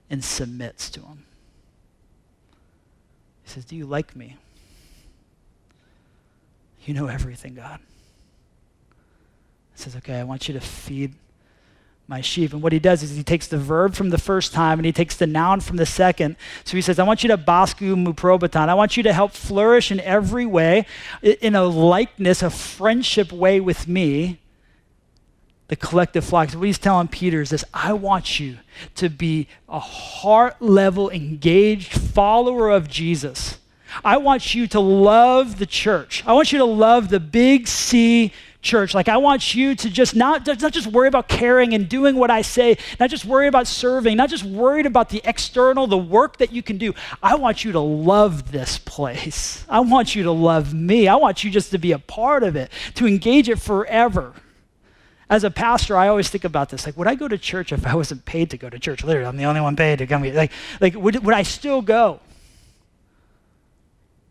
and 0.10 0.24
submits 0.24 0.92
to 0.92 1.02
him. 1.02 1.26
He 3.44 3.50
says, 3.50 3.66
Do 3.66 3.76
you 3.76 3.88
like 3.88 4.16
me? 4.16 4.38
You 6.86 6.94
know 6.94 7.08
everything, 7.08 7.56
God. 7.56 7.80
He 9.76 9.82
says, 9.82 9.96
Okay, 9.96 10.20
I 10.20 10.24
want 10.24 10.48
you 10.48 10.54
to 10.54 10.62
feed 10.62 11.14
my 12.08 12.22
sheep. 12.22 12.54
And 12.54 12.62
what 12.62 12.74
he 12.74 12.80
does 12.80 13.02
is 13.02 13.16
he 13.16 13.24
takes 13.24 13.48
the 13.48 13.58
verb 13.58 13.96
from 13.96 14.10
the 14.10 14.18
first 14.18 14.54
time 14.54 14.78
and 14.78 14.86
he 14.86 14.92
takes 14.92 15.16
the 15.16 15.28
noun 15.28 15.62
from 15.62 15.78
the 15.78 15.86
second. 15.86 16.36
So 16.66 16.78
he 16.78 16.82
says, 16.82 17.00
I 17.00 17.04
want 17.04 17.24
you 17.24 17.30
to 17.30 17.38
basku 17.38 17.96
muprobaton. 17.96 18.70
I 18.70 18.74
want 18.74 18.98
you 18.98 19.04
to 19.04 19.14
help 19.14 19.32
flourish 19.32 19.92
in 19.92 20.00
every 20.02 20.46
way, 20.46 20.86
in 21.22 21.56
a 21.56 21.64
likeness, 21.64 22.44
a 22.44 22.50
friendship 22.50 23.32
way 23.32 23.60
with 23.60 23.88
me, 23.88 24.40
the 25.68 25.76
collective 25.76 26.26
flock. 26.26 26.50
So 26.50 26.60
what 26.60 26.66
he's 26.66 26.78
telling 26.78 27.08
Peter 27.08 27.42
is 27.42 27.50
this 27.50 27.64
I 27.74 27.94
want 27.94 28.40
you 28.40 28.58
to 28.96 29.10
be 29.10 29.48
a 29.70 29.80
heart 29.80 30.62
level, 30.62 31.10
engaged 31.10 31.94
follower 31.94 32.70
of 32.70 32.88
Jesus. 32.88 33.60
I 34.04 34.18
want 34.18 34.56
you 34.56 34.68
to 34.68 34.80
love 34.80 35.60
the 35.60 35.66
church. 35.66 36.24
I 36.26 36.34
want 36.34 36.52
you 36.52 36.58
to 36.60 36.66
love 36.66 37.10
the 37.10 37.20
big 37.20 37.68
C 37.68 38.32
church. 38.64 38.96
Like, 38.96 39.10
I 39.10 39.18
want 39.18 39.54
you 39.54 39.76
to 39.76 39.90
just 39.90 40.16
not, 40.16 40.48
not 40.48 40.74
just 40.74 40.88
worry 40.88 41.08
about 41.08 41.28
caring 41.28 41.74
and 41.74 41.88
doing 41.88 42.16
what 42.16 42.32
I 42.32 42.42
say, 42.42 42.78
not 43.00 43.10
just 43.10 43.26
worry 43.26 43.48
about 43.48 43.68
serving, 43.68 44.18
not 44.18 44.30
just 44.30 44.46
worried 44.46 44.86
about 44.86 45.10
the 45.10 45.22
external, 45.26 45.86
the 45.86 45.98
work 45.98 46.38
that 46.38 46.52
you 46.52 46.64
can 46.64 46.78
do. 46.78 46.94
I 47.22 47.36
want 47.36 47.64
you 47.64 47.74
to 47.74 47.80
love 47.80 48.52
this 48.52 48.80
place. 48.80 49.66
I 49.70 49.82
want 49.82 50.16
you 50.16 50.24
to 50.24 50.32
love 50.32 50.74
me. 50.74 51.08
I 51.08 51.16
want 51.16 51.44
you 51.44 51.52
just 51.52 51.72
to 51.72 51.78
be 51.78 51.92
a 51.92 52.00
part 52.00 52.42
of 52.42 52.56
it, 52.56 52.72
to 52.96 53.06
engage 53.06 53.50
it 53.50 53.60
forever. 53.60 54.34
As 55.30 55.44
a 55.44 55.52
pastor, 55.52 55.98
I 55.98 56.08
always 56.08 56.30
think 56.30 56.44
about 56.44 56.70
this. 56.70 56.86
Like, 56.86 56.98
would 56.98 57.08
I 57.08 57.16
go 57.16 57.28
to 57.28 57.38
church 57.38 57.72
if 57.72 57.88
I 57.88 57.96
wasn't 57.96 58.26
paid 58.26 58.50
to 58.52 58.58
go 58.58 58.70
to 58.70 58.78
church? 58.78 59.04
Literally, 59.04 59.28
I'm 59.28 59.38
the 59.38 59.46
only 59.46 59.62
one 59.62 59.76
paid 59.76 60.00
to 60.00 60.08
come 60.08 60.24
here. 60.24 60.34
Like, 60.34 60.52
like 60.82 60.96
would, 60.96 61.24
would 61.24 61.34
I 61.34 61.44
still 61.44 61.82
go? 61.82 62.20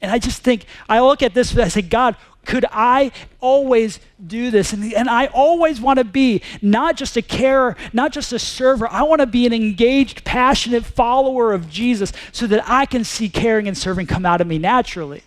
And 0.00 0.10
I 0.10 0.18
just 0.18 0.42
think, 0.42 0.66
I 0.88 1.00
look 1.00 1.22
at 1.22 1.32
this, 1.32 1.52
and 1.52 1.62
I 1.62 1.68
say, 1.68 1.80
God, 1.80 2.16
could 2.44 2.64
I 2.72 3.12
always 3.40 4.00
do 4.24 4.50
this? 4.50 4.72
And, 4.72 4.92
and 4.92 5.08
I 5.08 5.26
always 5.26 5.80
want 5.80 5.98
to 5.98 6.04
be 6.04 6.42
not 6.60 6.96
just 6.96 7.16
a 7.16 7.22
carer, 7.22 7.76
not 7.92 8.12
just 8.12 8.32
a 8.32 8.38
server. 8.38 8.88
I 8.90 9.02
want 9.02 9.20
to 9.20 9.26
be 9.26 9.46
an 9.46 9.52
engaged, 9.52 10.24
passionate 10.24 10.84
follower 10.84 11.52
of 11.52 11.70
Jesus 11.70 12.12
so 12.32 12.48
that 12.48 12.68
I 12.68 12.84
can 12.84 13.04
see 13.04 13.28
caring 13.28 13.68
and 13.68 13.78
serving 13.78 14.06
come 14.06 14.26
out 14.26 14.40
of 14.40 14.48
me 14.48 14.58
naturally. 14.58 15.22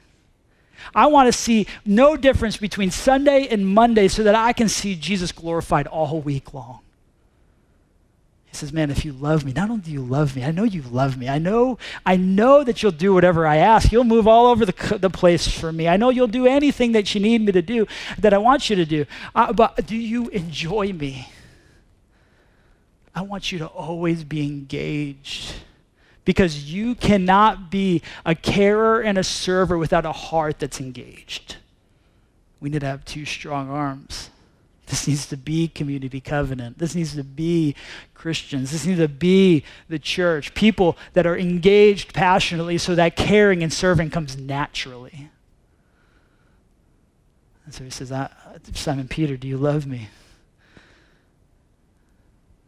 I 0.93 1.07
want 1.07 1.27
to 1.27 1.33
see 1.33 1.67
no 1.85 2.15
difference 2.15 2.57
between 2.57 2.91
Sunday 2.91 3.47
and 3.47 3.65
Monday 3.65 4.07
so 4.07 4.23
that 4.23 4.35
I 4.35 4.53
can 4.53 4.69
see 4.69 4.95
Jesus 4.95 5.31
glorified 5.31 5.87
all 5.87 6.21
week 6.21 6.53
long. 6.53 6.79
He 8.45 8.55
says, 8.55 8.71
Man, 8.71 8.89
if 8.91 9.03
you 9.03 9.11
love 9.11 9.43
me, 9.43 9.51
not 9.51 9.69
only 9.69 9.81
do 9.81 9.91
you 9.91 10.01
love 10.01 10.35
me, 10.35 10.43
I 10.43 10.51
know 10.51 10.63
you 10.63 10.81
love 10.83 11.17
me. 11.17 11.27
I 11.27 11.39
know, 11.39 11.77
I 12.05 12.15
know 12.15 12.63
that 12.63 12.81
you'll 12.81 12.91
do 12.93 13.13
whatever 13.13 13.45
I 13.45 13.57
ask. 13.57 13.91
You'll 13.91 14.03
move 14.03 14.27
all 14.27 14.47
over 14.47 14.65
the, 14.65 14.97
the 14.97 15.09
place 15.09 15.47
for 15.47 15.73
me. 15.73 15.87
I 15.87 15.97
know 15.97 16.09
you'll 16.09 16.27
do 16.27 16.45
anything 16.45 16.93
that 16.93 17.13
you 17.13 17.21
need 17.21 17.41
me 17.41 17.51
to 17.51 17.61
do, 17.61 17.85
that 18.19 18.33
I 18.33 18.37
want 18.37 18.69
you 18.69 18.75
to 18.77 18.85
do. 18.85 19.05
Uh, 19.33 19.51
but 19.51 19.85
do 19.85 19.95
you 19.95 20.29
enjoy 20.29 20.93
me? 20.93 21.27
I 23.13 23.21
want 23.21 23.51
you 23.51 23.59
to 23.59 23.67
always 23.67 24.23
be 24.23 24.45
engaged 24.45 25.53
because 26.25 26.73
you 26.73 26.95
cannot 26.95 27.69
be 27.69 28.01
a 28.25 28.35
carer 28.35 29.01
and 29.01 29.17
a 29.17 29.23
server 29.23 29.77
without 29.77 30.05
a 30.05 30.11
heart 30.11 30.59
that's 30.59 30.81
engaged. 30.81 31.57
We 32.59 32.69
need 32.69 32.81
to 32.81 32.87
have 32.87 33.05
two 33.05 33.25
strong 33.25 33.69
arms. 33.69 34.31
This 34.87 35.07
needs 35.07 35.25
to 35.27 35.37
be 35.37 35.67
community 35.67 36.21
covenant. 36.21 36.77
This 36.77 36.93
needs 36.93 37.15
to 37.15 37.23
be 37.23 37.75
Christians. 38.13 38.71
This 38.71 38.85
needs 38.85 38.99
to 38.99 39.07
be 39.07 39.63
the 39.87 39.97
church. 39.97 40.53
People 40.53 40.97
that 41.13 41.25
are 41.25 41.37
engaged 41.37 42.13
passionately 42.13 42.77
so 42.77 42.93
that 42.95 43.15
caring 43.15 43.63
and 43.63 43.73
serving 43.73 44.11
comes 44.11 44.37
naturally. 44.37 45.29
And 47.65 47.73
so 47.73 47.83
he 47.83 47.89
says, 47.89 48.13
Simon 48.73 49.07
Peter, 49.07 49.37
do 49.37 49.47
you 49.47 49.57
love 49.57 49.87
me? 49.87 50.09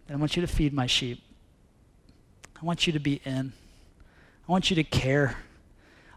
I 0.09 0.15
want 0.15 0.35
you 0.35 0.41
to 0.41 0.47
feed 0.47 0.73
my 0.73 0.87
sheep. 0.87 1.21
I 2.61 2.65
want 2.65 2.87
you 2.87 2.93
to 2.93 2.99
be 2.99 3.21
in. 3.25 3.53
I 4.47 4.51
want 4.51 4.69
you 4.69 4.75
to 4.75 4.83
care. 4.83 5.37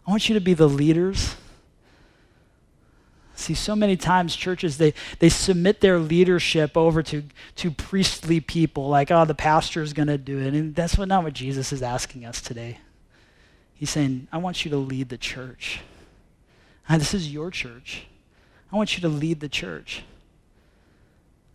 I 0.07 0.11
want 0.11 0.29
you 0.29 0.35
to 0.35 0.41
be 0.41 0.53
the 0.53 0.69
leaders 0.69 1.35
See, 3.41 3.55
so 3.55 3.75
many 3.75 3.97
times 3.97 4.35
churches, 4.35 4.77
they, 4.77 4.93
they 5.17 5.29
submit 5.29 5.81
their 5.81 5.97
leadership 5.97 6.77
over 6.77 7.01
to, 7.03 7.23
to 7.55 7.71
priestly 7.71 8.39
people, 8.39 8.87
like, 8.87 9.09
oh, 9.09 9.25
the 9.25 9.33
pastor 9.33 9.81
is 9.81 9.93
going 9.93 10.09
to 10.09 10.17
do 10.17 10.37
it. 10.39 10.53
And 10.53 10.75
that's 10.75 10.95
what, 10.95 11.07
not 11.07 11.23
what 11.23 11.33
Jesus 11.33 11.73
is 11.73 11.81
asking 11.81 12.23
us 12.23 12.39
today. 12.39 12.77
He's 13.73 13.89
saying, 13.89 14.27
I 14.31 14.37
want 14.37 14.63
you 14.63 14.69
to 14.71 14.77
lead 14.77 15.09
the 15.09 15.17
church. 15.17 15.81
This 16.89 17.13
is 17.13 17.33
your 17.33 17.49
church. 17.49 18.05
I 18.71 18.75
want 18.75 18.95
you 18.95 19.01
to 19.01 19.09
lead 19.09 19.39
the 19.39 19.49
church. 19.49 20.03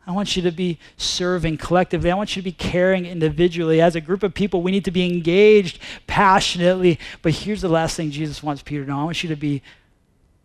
I 0.07 0.13
want 0.13 0.37
you 0.37 0.43
to 0.43 0.53
be 0.53 0.79
serving 0.97 1.59
collectively. 1.59 2.11
I 2.11 2.15
want 2.15 2.37
you 2.37 2.43
to 2.43 2.45
be 2.45 2.53
caring 2.53 3.07
individually. 3.07 3.81
As 3.81 3.97
a 3.97 4.01
group 4.01 4.23
of 4.23 4.35
people, 4.35 4.63
we 4.63 4.71
need 4.71 4.85
to 4.85 4.93
be 4.93 5.05
engaged 5.05 5.81
passionately. 6.07 7.01
But 7.23 7.33
here's 7.33 7.61
the 7.61 7.69
last 7.69 7.97
thing 7.97 8.13
Jesus 8.13 8.43
wants 8.43 8.63
Peter 8.63 8.85
to 8.85 8.91
know 8.91 9.01
I 9.01 9.05
want 9.05 9.23
you 9.25 9.29
to 9.31 9.37
be 9.37 9.63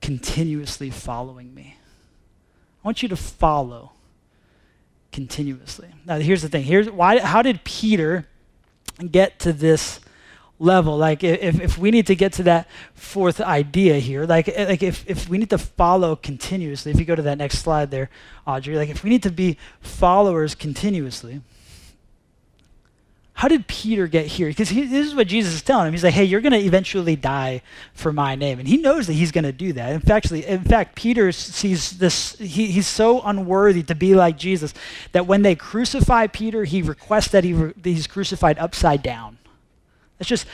continuously 0.01 0.89
following 0.89 1.53
me. 1.53 1.77
I 2.83 2.87
want 2.87 3.03
you 3.03 3.09
to 3.09 3.15
follow 3.15 3.91
continuously. 5.11 5.89
Now, 6.05 6.17
here's 6.17 6.41
the 6.41 6.49
thing. 6.49 6.63
Here's 6.63 6.89
why. 6.89 7.19
How 7.19 7.43
did 7.43 7.63
Peter 7.63 8.27
get 9.11 9.37
to 9.39 9.53
this 9.53 9.99
level? 10.61 10.97
Like, 10.97 11.23
if, 11.23 11.59
if 11.59 11.77
we 11.77 11.91
need 11.91 12.07
to 12.07 12.15
get 12.15 12.33
to 12.33 12.43
that 12.43 12.67
fourth 12.93 13.41
idea 13.41 13.95
here, 13.95 14.25
like, 14.25 14.47
like 14.47 14.83
if, 14.83 15.03
if 15.09 15.27
we 15.27 15.37
need 15.37 15.49
to 15.49 15.57
follow 15.57 16.15
continuously, 16.15 16.91
if 16.91 16.99
you 16.99 17.05
go 17.05 17.15
to 17.15 17.23
that 17.23 17.37
next 17.37 17.59
slide 17.59 17.91
there, 17.91 18.09
Audrey, 18.45 18.75
like 18.75 18.89
if 18.89 19.03
we 19.03 19.09
need 19.09 19.23
to 19.23 19.31
be 19.31 19.57
followers 19.81 20.55
continuously, 20.55 21.41
how 23.33 23.47
did 23.47 23.65
Peter 23.65 24.05
get 24.05 24.27
here? 24.27 24.49
Because 24.49 24.69
this 24.69 25.07
is 25.07 25.15
what 25.15 25.25
Jesus 25.25 25.55
is 25.55 25.61
telling 25.63 25.87
him. 25.87 25.93
He's 25.93 26.03
like, 26.03 26.13
hey, 26.13 26.25
you're 26.25 26.41
going 26.41 26.51
to 26.51 26.59
eventually 26.59 27.15
die 27.15 27.63
for 27.91 28.13
my 28.13 28.35
name. 28.35 28.59
And 28.59 28.67
he 28.67 28.77
knows 28.77 29.07
that 29.07 29.13
he's 29.13 29.31
going 29.31 29.45
to 29.45 29.51
do 29.51 29.73
that. 29.73 29.93
In 29.93 29.99
fact, 29.99 30.31
in 30.31 30.63
fact 30.63 30.95
Peter 30.95 31.31
sees 31.31 31.97
this, 31.97 32.35
he, 32.37 32.67
he's 32.67 32.85
so 32.85 33.19
unworthy 33.21 33.81
to 33.81 33.95
be 33.95 34.13
like 34.13 34.37
Jesus 34.37 34.75
that 35.13 35.25
when 35.25 35.41
they 35.41 35.55
crucify 35.55 36.27
Peter, 36.27 36.65
he 36.65 36.83
requests 36.83 37.29
that, 37.29 37.43
he 37.43 37.53
that 37.53 37.73
he's 37.83 38.05
crucified 38.05 38.59
upside 38.59 39.01
down. 39.01 39.39
It's 40.21 40.29
just 40.29 40.47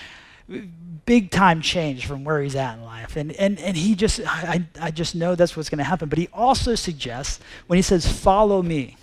big 1.06 1.30
time 1.30 1.62
change 1.62 2.08
from 2.08 2.24
where 2.24 2.42
he's 2.42 2.56
at 2.56 2.80
in 2.80 2.84
life. 2.84 3.16
And, 3.16 3.32
and, 3.34 3.60
and 3.60 3.78
he 3.78 3.94
just, 3.94 4.22
I, 4.26 4.66
I 4.82 4.90
just 4.90 5.14
know 5.14 5.36
that's 5.36 5.56
what's 5.56 5.70
going 5.70 5.78
to 5.78 5.84
happen. 5.84 6.10
But 6.10 6.18
he 6.18 6.28
also 6.34 6.74
suggests, 6.74 7.40
when 7.68 7.78
he 7.78 7.84
says, 7.84 8.12
follow 8.12 8.64
me, 8.64 8.98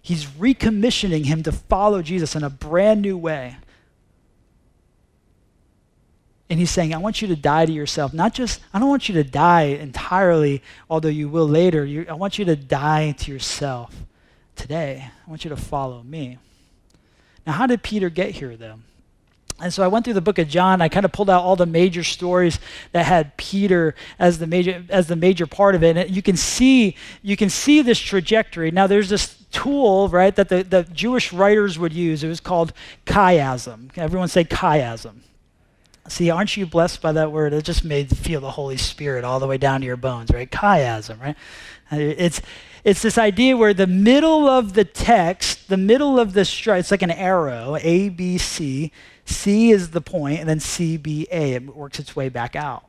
He's 0.00 0.24
recommissioning 0.24 1.26
him 1.26 1.42
to 1.42 1.52
follow 1.52 2.00
Jesus 2.00 2.34
in 2.34 2.42
a 2.42 2.48
brand 2.48 3.02
new 3.02 3.18
way. 3.18 3.56
And 6.48 6.58
And 6.58 6.58
he's 6.58 6.70
saying, 6.70 6.94
I 6.94 6.98
want 6.98 7.20
you 7.20 7.28
to 7.28 7.36
die 7.36 7.66
to 7.66 7.72
yourself. 7.72 8.14
Not 8.14 8.32
just, 8.34 8.60
I 8.72 8.78
don't 8.78 8.88
want 8.88 9.08
you 9.08 9.14
to 9.16 9.24
die 9.24 9.64
entirely, 9.64 10.62
although 10.88 11.08
you 11.08 11.28
will 11.28 11.46
later. 11.46 11.84
You, 11.84 12.06
I 12.08 12.14
want 12.14 12.38
you 12.38 12.44
to 12.46 12.56
die 12.56 13.12
to 13.12 13.30
yourself 13.30 13.94
today. 14.56 15.10
I 15.26 15.30
want 15.30 15.44
you 15.44 15.50
to 15.50 15.56
follow 15.56 16.02
me. 16.02 16.38
Now, 17.46 17.52
how 17.52 17.66
did 17.66 17.82
Peter 17.82 18.08
get 18.08 18.30
here, 18.30 18.56
though? 18.56 18.80
And 19.60 19.72
so 19.72 19.82
I 19.82 19.88
went 19.88 20.04
through 20.04 20.14
the 20.14 20.20
book 20.20 20.38
of 20.38 20.46
John. 20.48 20.80
I 20.80 20.88
kind 20.88 21.04
of 21.04 21.10
pulled 21.10 21.28
out 21.28 21.42
all 21.42 21.56
the 21.56 21.66
major 21.66 22.04
stories 22.04 22.60
that 22.92 23.06
had 23.06 23.36
Peter 23.36 23.94
as 24.18 24.38
the 24.38 24.46
major 24.46 24.84
as 24.88 25.08
the 25.08 25.16
major 25.16 25.46
part 25.46 25.74
of 25.74 25.82
it. 25.82 25.96
And 25.96 26.10
you 26.14 26.22
can 26.22 26.36
see 26.36 26.96
you 27.22 27.36
can 27.36 27.50
see 27.50 27.82
this 27.82 27.98
trajectory. 27.98 28.70
Now 28.70 28.86
there's 28.86 29.08
this 29.08 29.36
tool, 29.50 30.08
right, 30.08 30.34
that 30.36 30.48
the, 30.48 30.62
the 30.62 30.84
Jewish 30.84 31.32
writers 31.32 31.78
would 31.78 31.92
use. 31.92 32.22
It 32.22 32.28
was 32.28 32.40
called 32.40 32.72
chiasm. 33.06 33.90
Everyone 33.96 34.28
say 34.28 34.44
chiasm. 34.44 35.20
See, 36.08 36.30
aren't 36.30 36.56
you 36.56 36.64
blessed 36.64 37.02
by 37.02 37.12
that 37.12 37.32
word? 37.32 37.52
It 37.52 37.64
just 37.64 37.84
made 37.84 38.16
feel 38.16 38.40
the 38.40 38.52
Holy 38.52 38.78
Spirit 38.78 39.24
all 39.24 39.40
the 39.40 39.46
way 39.46 39.58
down 39.58 39.80
to 39.80 39.86
your 39.86 39.96
bones, 39.96 40.30
right? 40.32 40.50
Chiasm, 40.50 41.20
right? 41.20 41.36
Uh, 41.90 41.96
it's 41.96 42.40
it's 42.84 43.02
this 43.02 43.18
idea 43.18 43.56
where 43.56 43.74
the 43.74 43.86
middle 43.86 44.48
of 44.48 44.72
the 44.72 44.84
text, 44.84 45.68
the 45.68 45.76
middle 45.76 46.18
of 46.18 46.32
the 46.32 46.44
stripe, 46.44 46.80
it's 46.80 46.90
like 46.90 47.02
an 47.02 47.10
arrow, 47.10 47.76
A, 47.80 48.08
B, 48.08 48.38
C. 48.38 48.92
C 49.28 49.70
is 49.70 49.90
the 49.90 50.00
point, 50.00 50.40
and 50.40 50.48
then 50.48 50.60
C, 50.60 50.96
B, 50.96 51.26
A. 51.30 51.54
It 51.54 51.76
works 51.76 51.98
its 51.98 52.16
way 52.16 52.28
back 52.28 52.56
out. 52.56 52.84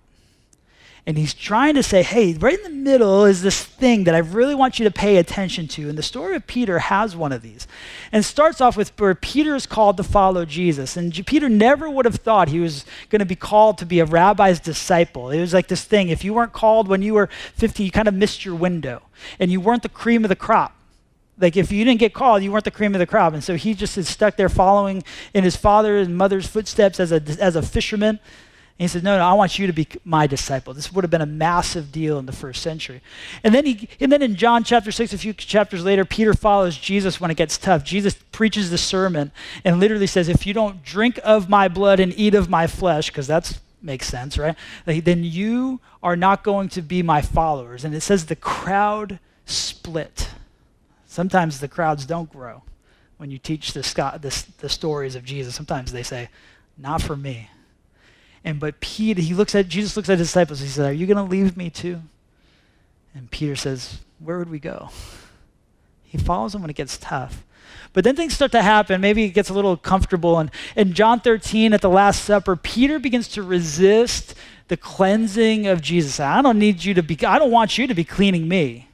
And 1.05 1.17
he's 1.17 1.33
trying 1.33 1.73
to 1.73 1.81
say, 1.81 2.03
hey, 2.03 2.33
right 2.33 2.57
in 2.57 2.63
the 2.63 2.69
middle 2.69 3.25
is 3.25 3.41
this 3.41 3.63
thing 3.63 4.03
that 4.03 4.13
I 4.13 4.19
really 4.19 4.53
want 4.53 4.77
you 4.77 4.85
to 4.85 4.91
pay 4.91 5.17
attention 5.17 5.67
to. 5.69 5.89
And 5.89 5.97
the 5.97 6.03
story 6.03 6.35
of 6.35 6.45
Peter 6.45 6.77
has 6.77 7.15
one 7.15 7.31
of 7.31 7.41
these. 7.41 7.67
And 8.11 8.23
starts 8.23 8.61
off 8.61 8.77
with 8.77 8.91
where 8.99 9.15
Peter 9.15 9.55
is 9.55 9.65
called 9.65 9.97
to 9.97 10.03
follow 10.03 10.45
Jesus. 10.45 10.95
And 10.95 11.11
Peter 11.25 11.49
never 11.49 11.89
would 11.89 12.05
have 12.05 12.17
thought 12.17 12.49
he 12.49 12.59
was 12.59 12.85
going 13.09 13.21
to 13.21 13.25
be 13.25 13.35
called 13.35 13.79
to 13.79 13.87
be 13.87 13.99
a 13.99 14.05
rabbi's 14.05 14.59
disciple. 14.59 15.31
It 15.31 15.41
was 15.41 15.53
like 15.53 15.67
this 15.67 15.83
thing 15.83 16.09
if 16.09 16.23
you 16.23 16.33
weren't 16.33 16.53
called 16.53 16.87
when 16.87 17.01
you 17.01 17.15
were 17.15 17.29
50, 17.55 17.83
you 17.83 17.91
kind 17.91 18.07
of 18.07 18.13
missed 18.13 18.45
your 18.45 18.55
window. 18.55 19.01
And 19.39 19.51
you 19.51 19.59
weren't 19.59 19.83
the 19.83 19.89
cream 19.89 20.23
of 20.23 20.29
the 20.29 20.35
crop. 20.35 20.75
Like 21.39 21.55
if 21.55 21.71
you 21.71 21.85
didn't 21.85 21.99
get 21.99 22.13
called, 22.13 22.43
you 22.43 22.51
weren't 22.51 22.65
the 22.65 22.71
cream 22.71 22.93
of 22.95 22.99
the 22.99 23.07
crop. 23.07 23.33
And 23.33 23.43
so 23.43 23.55
he 23.55 23.73
just 23.73 23.97
is 23.97 24.09
stuck 24.09 24.35
there 24.35 24.49
following 24.49 25.03
in 25.33 25.43
his 25.43 25.55
father 25.55 25.97
and 25.97 26.17
mother's 26.17 26.47
footsteps 26.47 26.99
as 26.99 27.11
a, 27.11 27.21
as 27.39 27.55
a 27.55 27.61
fisherman 27.61 28.19
and 28.79 28.85
he 28.85 28.87
says, 28.87 29.03
no, 29.03 29.17
no, 29.17 29.25
I 29.25 29.33
want 29.33 29.59
you 29.59 29.67
to 29.67 29.73
be 29.73 29.89
my 30.05 30.25
disciple. 30.25 30.73
This 30.73 30.89
would 30.93 31.03
have 31.03 31.11
been 31.11 31.19
a 31.19 31.25
massive 31.25 31.91
deal 31.91 32.17
in 32.17 32.25
the 32.25 32.31
first 32.31 32.61
century. 32.61 33.01
And 33.43 33.53
then, 33.53 33.65
he, 33.65 33.89
and 33.99 34.09
then 34.09 34.21
in 34.21 34.35
John 34.35 34.63
chapter 34.63 34.89
6, 34.89 35.11
a 35.11 35.17
few 35.17 35.33
chapters 35.33 35.83
later, 35.83 36.05
Peter 36.05 36.33
follows 36.33 36.77
Jesus 36.77 37.19
when 37.19 37.29
it 37.29 37.35
gets 37.35 37.57
tough. 37.57 37.83
Jesus 37.83 38.13
preaches 38.31 38.71
the 38.71 38.77
sermon 38.77 39.33
and 39.65 39.81
literally 39.81 40.07
says, 40.07 40.29
if 40.29 40.47
you 40.47 40.53
don't 40.53 40.81
drink 40.81 41.19
of 41.25 41.49
my 41.49 41.67
blood 41.67 41.99
and 41.99 42.13
eat 42.17 42.33
of 42.33 42.49
my 42.49 42.67
flesh, 42.67 43.09
because 43.09 43.27
that 43.27 43.59
makes 43.81 44.07
sense, 44.07 44.37
right? 44.37 44.55
Then 44.85 45.25
you 45.25 45.81
are 46.01 46.15
not 46.15 46.45
going 46.45 46.69
to 46.69 46.81
be 46.81 47.03
my 47.03 47.21
followers. 47.21 47.83
And 47.83 47.93
it 47.93 47.99
says 47.99 48.27
the 48.27 48.35
crowd 48.37 49.19
split. 49.45 50.29
Sometimes 51.09 51.59
the 51.59 51.67
crowds 51.67 52.05
don't 52.05 52.31
grow 52.31 52.61
when 53.17 53.31
you 53.31 53.39
teach 53.39 53.73
the, 53.73 53.81
the, 53.81 54.45
the 54.59 54.69
stories 54.69 55.15
of 55.15 55.25
Jesus. 55.25 55.55
Sometimes 55.55 55.91
they 55.91 56.03
say, 56.03 56.29
not 56.77 57.01
for 57.01 57.15
me. 57.15 57.49
And 58.45 58.59
but 58.59 58.79
Peter, 58.79 59.19
he 59.19 59.33
looks 59.33 59.55
at 59.55 59.67
Jesus 59.67 59.97
looks 59.97 60.07
at 60.07 60.19
his 60.19 60.27
disciples. 60.27 60.59
He 60.59 60.67
says, 60.67 60.85
"Are 60.85 60.93
you 60.93 61.07
going 61.07 61.17
to 61.17 61.23
leave 61.23 61.57
me 61.57 61.69
too?" 61.69 62.01
And 63.13 63.29
Peter 63.29 63.57
says, 63.57 63.99
"Where 64.19 64.37
would 64.37 64.49
we 64.49 64.59
go?" 64.59 64.91
He 66.03 66.17
follows 66.17 66.55
him 66.55 66.61
when 66.61 66.69
it 66.69 66.77
gets 66.77 66.97
tough. 66.97 67.43
But 67.91 68.05
then 68.05 68.15
things 68.15 68.33
start 68.33 68.53
to 68.53 68.61
happen. 68.61 69.01
Maybe 69.01 69.25
it 69.25 69.31
gets 69.31 69.49
a 69.49 69.53
little 69.53 69.75
comfortable. 69.75 70.39
And 70.39 70.51
in 70.75 70.93
John 70.93 71.19
13 71.19 71.73
at 71.73 71.81
the 71.81 71.89
Last 71.89 72.23
Supper, 72.23 72.55
Peter 72.55 72.97
begins 72.97 73.27
to 73.29 73.43
resist 73.43 74.35
the 74.69 74.77
cleansing 74.77 75.67
of 75.67 75.81
Jesus. 75.81 76.19
I 76.19 76.41
don't 76.41 76.59
need 76.59 76.85
you 76.85 76.93
to 76.93 77.03
be, 77.03 77.17
I 77.25 77.39
don't 77.39 77.51
want 77.51 77.77
you 77.77 77.87
to 77.87 77.93
be 77.93 78.03
cleaning 78.05 78.47
me. 78.47 78.88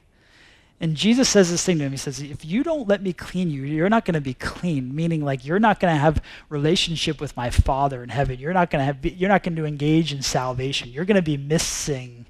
And 0.78 0.94
Jesus 0.94 1.28
says 1.28 1.50
this 1.50 1.64
thing 1.64 1.78
to 1.78 1.84
him. 1.84 1.92
He 1.92 1.96
says, 1.96 2.20
If 2.20 2.44
you 2.44 2.62
don't 2.62 2.86
let 2.86 3.02
me 3.02 3.12
clean 3.12 3.50
you, 3.50 3.62
you're 3.62 3.88
not 3.88 4.04
going 4.04 4.14
to 4.14 4.20
be 4.20 4.34
clean. 4.34 4.94
Meaning, 4.94 5.24
like, 5.24 5.44
you're 5.44 5.58
not 5.58 5.80
going 5.80 5.94
to 5.94 5.98
have 5.98 6.22
relationship 6.50 7.20
with 7.20 7.36
my 7.36 7.48
Father 7.48 8.02
in 8.02 8.10
heaven. 8.10 8.38
You're 8.38 8.52
not 8.52 8.70
going 8.70 8.80
to 8.80 8.84
have, 8.84 9.04
you're 9.04 9.30
not 9.30 9.42
going 9.42 9.56
to 9.56 9.64
engage 9.64 10.12
in 10.12 10.20
salvation. 10.20 10.90
You're 10.90 11.06
going 11.06 11.16
to 11.16 11.22
be 11.22 11.38
missing 11.38 12.26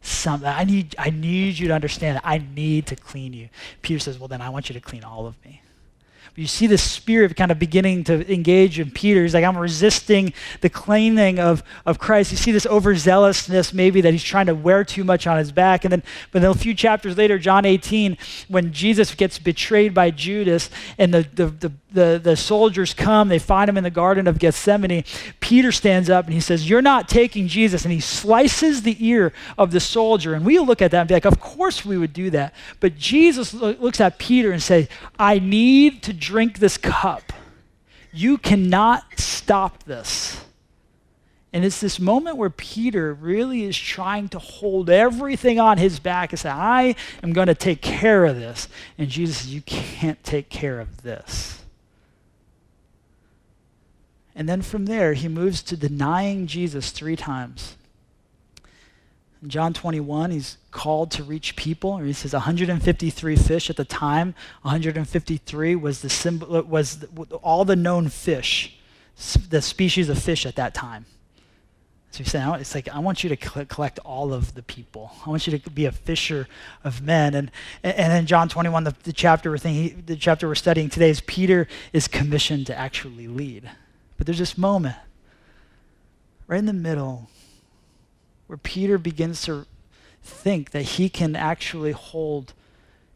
something. 0.00 0.48
I 0.48 0.62
need, 0.62 0.94
I 0.96 1.10
need 1.10 1.58
you 1.58 1.68
to 1.68 1.74
understand. 1.74 2.20
I 2.22 2.38
need 2.38 2.86
to 2.86 2.96
clean 2.96 3.32
you. 3.32 3.48
Peter 3.82 3.98
says, 3.98 4.18
Well, 4.18 4.28
then 4.28 4.42
I 4.42 4.50
want 4.50 4.68
you 4.68 4.74
to 4.74 4.80
clean 4.80 5.02
all 5.02 5.26
of 5.26 5.34
me 5.44 5.60
you 6.38 6.46
see 6.46 6.68
the 6.68 6.78
spirit 6.78 7.34
kind 7.34 7.50
of 7.50 7.58
beginning 7.58 8.04
to 8.04 8.32
engage 8.32 8.78
in 8.78 8.92
Peter. 8.92 9.22
He's 9.22 9.34
like, 9.34 9.44
I'm 9.44 9.58
resisting 9.58 10.32
the 10.60 10.70
claiming 10.70 11.40
of, 11.40 11.64
of 11.84 11.98
Christ. 11.98 12.30
You 12.30 12.36
see 12.36 12.52
this 12.52 12.64
overzealousness, 12.64 13.74
maybe 13.74 14.00
that 14.02 14.12
he's 14.12 14.22
trying 14.22 14.46
to 14.46 14.54
wear 14.54 14.84
too 14.84 15.02
much 15.02 15.26
on 15.26 15.36
his 15.36 15.50
back. 15.50 15.84
And 15.84 15.90
then, 15.90 16.02
but 16.30 16.42
then 16.42 16.52
a 16.52 16.54
few 16.54 16.74
chapters 16.74 17.16
later, 17.16 17.40
John 17.40 17.64
18, 17.64 18.16
when 18.46 18.72
Jesus 18.72 19.16
gets 19.16 19.40
betrayed 19.40 19.92
by 19.92 20.12
Judas 20.12 20.70
and 20.96 21.12
the, 21.12 21.26
the, 21.34 21.46
the, 21.46 21.72
the, 21.90 22.20
the 22.22 22.36
soldiers 22.36 22.92
come, 22.92 23.28
they 23.28 23.38
find 23.38 23.68
him 23.68 23.76
in 23.76 23.84
the 23.84 23.90
Garden 23.90 24.26
of 24.26 24.38
Gethsemane. 24.38 25.04
Peter 25.40 25.72
stands 25.72 26.10
up 26.10 26.26
and 26.26 26.34
he 26.34 26.40
says, 26.40 26.68
You're 26.68 26.82
not 26.82 27.08
taking 27.08 27.48
Jesus. 27.48 27.84
And 27.84 27.92
he 27.92 28.00
slices 28.00 28.82
the 28.82 28.96
ear 29.06 29.32
of 29.56 29.70
the 29.70 29.80
soldier. 29.80 30.34
And 30.34 30.44
we 30.44 30.58
look 30.58 30.82
at 30.82 30.90
that 30.90 31.00
and 31.00 31.08
be 31.08 31.14
like, 31.14 31.24
Of 31.24 31.40
course 31.40 31.84
we 31.84 31.96
would 31.96 32.12
do 32.12 32.30
that. 32.30 32.54
But 32.80 32.96
Jesus 32.96 33.54
looks 33.54 34.00
at 34.00 34.18
Peter 34.18 34.52
and 34.52 34.62
says, 34.62 34.88
I 35.18 35.38
need 35.38 36.02
to 36.02 36.12
drink 36.12 36.58
this 36.58 36.76
cup. 36.76 37.32
You 38.12 38.38
cannot 38.38 39.18
stop 39.18 39.84
this. 39.84 40.44
And 41.52 41.64
it's 41.64 41.80
this 41.80 41.98
moment 41.98 42.36
where 42.36 42.50
Peter 42.50 43.14
really 43.14 43.64
is 43.64 43.76
trying 43.76 44.28
to 44.30 44.38
hold 44.38 44.90
everything 44.90 45.58
on 45.58 45.78
his 45.78 45.98
back 45.98 46.32
and 46.32 46.38
say, 46.38 46.50
I 46.50 46.94
am 47.22 47.32
going 47.32 47.46
to 47.46 47.54
take 47.54 47.80
care 47.80 48.26
of 48.26 48.36
this. 48.36 48.68
And 48.98 49.08
Jesus 49.08 49.38
says, 49.38 49.54
You 49.54 49.62
can't 49.62 50.22
take 50.22 50.50
care 50.50 50.78
of 50.78 51.02
this. 51.02 51.57
And 54.38 54.48
then 54.48 54.62
from 54.62 54.86
there, 54.86 55.14
he 55.14 55.26
moves 55.26 55.62
to 55.64 55.76
denying 55.76 56.46
Jesus 56.46 56.92
three 56.92 57.16
times. 57.16 57.76
In 59.42 59.48
John 59.48 59.74
21, 59.74 60.30
he's 60.30 60.58
called 60.70 61.10
to 61.12 61.24
reach 61.24 61.56
people. 61.56 61.98
He 61.98 62.12
says 62.12 62.34
153 62.34 63.34
fish 63.34 63.68
at 63.68 63.74
the 63.74 63.84
time. 63.84 64.36
153 64.62 65.74
was 65.74 66.02
the 66.02 66.08
symbol 66.08 66.62
was 66.62 67.04
all 67.42 67.64
the 67.64 67.74
known 67.74 68.08
fish, 68.08 68.78
the 69.50 69.60
species 69.60 70.08
of 70.08 70.20
fish 70.20 70.46
at 70.46 70.54
that 70.54 70.72
time. 70.72 71.06
So 72.12 72.18
he's 72.18 72.30
saying, 72.30 72.48
it's 72.60 72.76
like 72.76 72.88
I 72.88 73.00
want 73.00 73.24
you 73.24 73.34
to 73.34 73.64
collect 73.66 73.98
all 74.04 74.32
of 74.32 74.54
the 74.54 74.62
people. 74.62 75.10
I 75.26 75.30
want 75.30 75.48
you 75.48 75.58
to 75.58 75.70
be 75.70 75.86
a 75.86 75.92
fisher 75.92 76.46
of 76.84 77.02
men. 77.02 77.34
And 77.34 77.50
and 77.82 78.12
in 78.12 78.26
John 78.26 78.48
21, 78.48 78.84
the, 78.84 78.94
the 79.02 79.12
chapter 79.12 79.50
we're 79.50 79.58
thinking, 79.58 80.04
the 80.06 80.14
chapter 80.14 80.46
we're 80.46 80.54
studying 80.54 80.90
today 80.90 81.10
is 81.10 81.20
Peter 81.22 81.66
is 81.92 82.06
commissioned 82.06 82.68
to 82.68 82.78
actually 82.78 83.26
lead. 83.26 83.68
But 84.18 84.26
there's 84.26 84.38
this 84.38 84.58
moment 84.58 84.96
right 86.46 86.58
in 86.58 86.66
the 86.66 86.74
middle 86.74 87.30
where 88.48 88.58
Peter 88.58 88.98
begins 88.98 89.42
to 89.42 89.64
think 90.22 90.72
that 90.72 90.82
he 90.82 91.08
can 91.08 91.34
actually 91.34 91.92
hold 91.92 92.52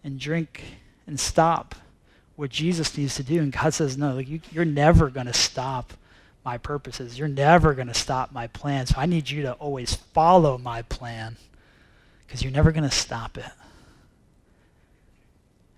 and 0.02 0.18
drink 0.18 0.62
and 1.06 1.20
stop 1.20 1.74
what 2.36 2.50
Jesus 2.50 2.96
needs 2.96 3.16
to 3.16 3.22
do. 3.22 3.40
And 3.40 3.52
God 3.52 3.74
says, 3.74 3.98
No, 3.98 4.18
you, 4.18 4.40
you're 4.50 4.64
never 4.64 5.10
going 5.10 5.26
to 5.26 5.34
stop 5.34 5.92
my 6.44 6.58
purposes. 6.58 7.18
You're 7.18 7.28
never 7.28 7.74
going 7.74 7.88
to 7.88 7.94
stop 7.94 8.32
my 8.32 8.46
plan. 8.46 8.86
So 8.86 8.94
I 8.98 9.06
need 9.06 9.28
you 9.28 9.42
to 9.42 9.52
always 9.54 9.94
follow 9.94 10.58
my 10.58 10.82
plan 10.82 11.36
because 12.26 12.42
you're 12.42 12.52
never 12.52 12.72
going 12.72 12.88
to 12.88 12.96
stop 12.96 13.36
it. 13.36 13.44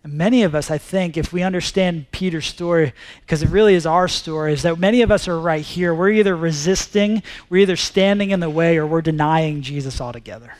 And 0.05 0.13
many 0.13 0.43
of 0.43 0.55
us, 0.55 0.71
I 0.71 0.77
think, 0.77 1.17
if 1.17 1.33
we 1.33 1.43
understand 1.43 2.11
Peter's 2.13 2.47
story, 2.47 2.93
because 3.23 3.43
it 3.43 3.49
really 3.49 3.75
is 3.75 3.87
our 3.87 4.07
story, 4.07 4.53
is 4.53 4.63
that 4.63 4.79
many 4.79 5.01
of 5.01 5.11
us 5.11 5.27
are 5.27 5.41
right 5.41 5.65
here. 5.65 5.95
We're 5.95 6.11
either 6.11 6.37
resisting, 6.37 7.23
we're 7.49 7.63
either 7.63 7.77
standing 7.77 8.31
in 8.31 8.41
the 8.41 8.51
way, 8.51 8.77
or 8.77 8.87
we're 8.87 9.01
denying 9.01 9.63
Jesus 9.63 10.03
altogether. 10.03 10.55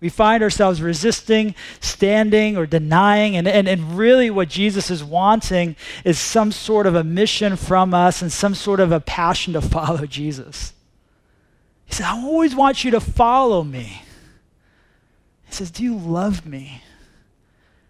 We 0.00 0.08
find 0.08 0.42
ourselves 0.42 0.82
resisting, 0.82 1.54
standing, 1.80 2.58
or 2.58 2.66
denying. 2.66 3.36
And, 3.36 3.46
and, 3.46 3.68
and 3.68 3.96
really, 3.96 4.28
what 4.28 4.48
Jesus 4.48 4.90
is 4.90 5.02
wanting 5.04 5.76
is 6.04 6.18
some 6.18 6.50
sort 6.50 6.86
of 6.86 6.96
a 6.96 7.04
mission 7.04 7.54
from 7.54 7.94
us 7.94 8.20
and 8.20 8.30
some 8.30 8.54
sort 8.54 8.80
of 8.80 8.90
a 8.90 9.00
passion 9.00 9.54
to 9.54 9.62
follow 9.62 10.04
Jesus. 10.04 10.74
He 11.86 11.94
said, 11.94 12.06
I 12.06 12.20
always 12.20 12.56
want 12.56 12.84
you 12.84 12.90
to 12.90 13.00
follow 13.00 13.62
me. 13.62 14.02
He 15.46 15.52
says, 15.52 15.70
Do 15.70 15.84
you 15.84 15.96
love 15.96 16.44
me? 16.44 16.82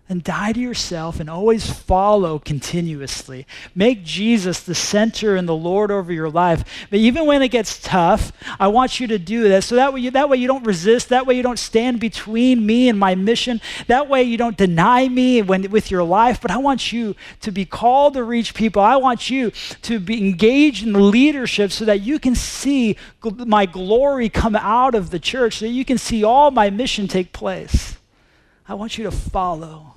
And 0.06 0.22
die 0.22 0.52
to 0.52 0.60
yourself 0.60 1.18
and 1.18 1.30
always 1.30 1.70
follow 1.70 2.38
continuously. 2.38 3.46
Make 3.74 4.04
Jesus 4.04 4.60
the 4.60 4.74
center 4.74 5.34
and 5.34 5.48
the 5.48 5.56
Lord 5.56 5.90
over 5.90 6.12
your 6.12 6.28
life. 6.28 6.86
But 6.90 6.98
even 6.98 7.24
when 7.24 7.40
it 7.40 7.48
gets 7.48 7.80
tough, 7.80 8.30
I 8.60 8.68
want 8.68 9.00
you 9.00 9.06
to 9.06 9.18
do 9.18 9.48
that. 9.48 9.64
So 9.64 9.76
that 9.76 9.94
way 9.94 10.00
you, 10.00 10.10
that 10.10 10.28
way 10.28 10.36
you 10.36 10.46
don't 10.46 10.66
resist. 10.66 11.08
That 11.08 11.26
way 11.26 11.34
you 11.34 11.42
don't 11.42 11.58
stand 11.58 12.00
between 12.00 12.66
me 12.66 12.90
and 12.90 12.98
my 12.98 13.14
mission. 13.14 13.62
That 13.86 14.10
way 14.10 14.24
you 14.24 14.36
don't 14.36 14.58
deny 14.58 15.08
me 15.08 15.40
when, 15.40 15.70
with 15.70 15.90
your 15.90 16.04
life. 16.04 16.38
But 16.38 16.50
I 16.50 16.58
want 16.58 16.92
you 16.92 17.16
to 17.40 17.50
be 17.50 17.64
called 17.64 18.12
to 18.14 18.24
reach 18.24 18.52
people. 18.52 18.82
I 18.82 18.96
want 18.96 19.30
you 19.30 19.52
to 19.82 19.98
be 19.98 20.18
engaged 20.18 20.86
in 20.86 20.92
the 20.92 21.00
leadership 21.00 21.72
so 21.72 21.86
that 21.86 22.02
you 22.02 22.18
can 22.18 22.34
see 22.34 22.98
my 23.22 23.64
glory 23.64 24.28
come 24.28 24.54
out 24.54 24.94
of 24.94 25.08
the 25.08 25.18
church, 25.18 25.58
so 25.58 25.64
that 25.64 25.72
you 25.72 25.86
can 25.86 25.96
see 25.96 26.22
all 26.22 26.50
my 26.50 26.68
mission 26.68 27.08
take 27.08 27.32
place. 27.32 27.96
I 28.68 28.74
want 28.74 28.98
you 28.98 29.04
to 29.04 29.10
follow 29.10 29.93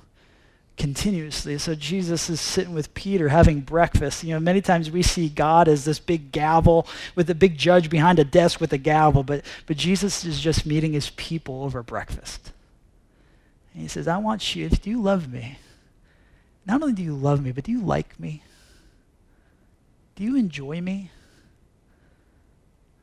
continuously. 0.78 1.58
So 1.58 1.74
Jesus 1.74 2.30
is 2.30 2.40
sitting 2.40 2.72
with 2.72 2.94
Peter 2.94 3.28
having 3.28 3.60
breakfast. 3.60 4.24
You 4.24 4.34
know, 4.34 4.40
many 4.40 4.60
times 4.60 4.90
we 4.90 5.02
see 5.02 5.28
God 5.28 5.68
as 5.68 5.84
this 5.84 5.98
big 5.98 6.32
gavel 6.32 6.86
with 7.14 7.28
a 7.28 7.34
big 7.34 7.58
judge 7.58 7.90
behind 7.90 8.18
a 8.18 8.24
desk 8.24 8.60
with 8.60 8.72
a 8.72 8.78
gavel, 8.78 9.24
but, 9.24 9.44
but 9.66 9.76
Jesus 9.76 10.24
is 10.24 10.40
just 10.40 10.64
meeting 10.64 10.92
his 10.92 11.10
people 11.10 11.64
over 11.64 11.82
breakfast. 11.82 12.52
And 13.74 13.82
he 13.82 13.88
says, 13.88 14.08
I 14.08 14.16
want 14.18 14.54
you, 14.54 14.68
do 14.70 14.88
you 14.88 15.02
love 15.02 15.30
me? 15.30 15.58
Not 16.64 16.80
only 16.80 16.94
do 16.94 17.02
you 17.02 17.14
love 17.14 17.42
me, 17.42 17.52
but 17.52 17.64
do 17.64 17.72
you 17.72 17.80
like 17.80 18.18
me? 18.20 18.42
Do 20.14 20.24
you 20.24 20.36
enjoy 20.36 20.80
me? 20.80 21.10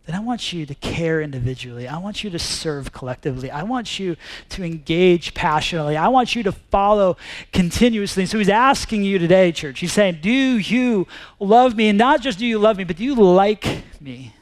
Then 0.05 0.15
I 0.15 0.19
want 0.19 0.53
you 0.53 0.67
to 0.67 0.75
care 0.75 1.19
individually. 1.19 1.87
I 1.87 1.97
want 1.97 2.23
you 2.23 2.29
to 2.29 2.37
serve 2.37 2.91
collectively. 2.91 3.49
I 3.49 3.63
want 3.63 3.97
you 3.97 4.15
to 4.49 4.63
engage 4.63 5.33
passionately. 5.33 5.97
I 5.97 6.09
want 6.09 6.35
you 6.35 6.43
to 6.43 6.51
follow 6.51 7.17
continuously. 7.51 8.27
So 8.27 8.37
he's 8.37 8.49
asking 8.49 9.03
you 9.03 9.17
today, 9.17 9.51
church. 9.51 9.79
He's 9.79 9.93
saying, 9.93 10.19
Do 10.21 10.29
you 10.31 11.07
love 11.39 11.75
me? 11.75 11.89
And 11.89 11.97
not 11.97 12.21
just 12.21 12.37
do 12.37 12.45
you 12.45 12.59
love 12.59 12.77
me, 12.77 12.83
but 12.83 12.97
do 12.97 13.03
you 13.03 13.15
like 13.15 13.65
me? 13.99 14.33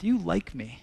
Do 0.00 0.08
you 0.08 0.18
like 0.18 0.52
me? 0.52 0.80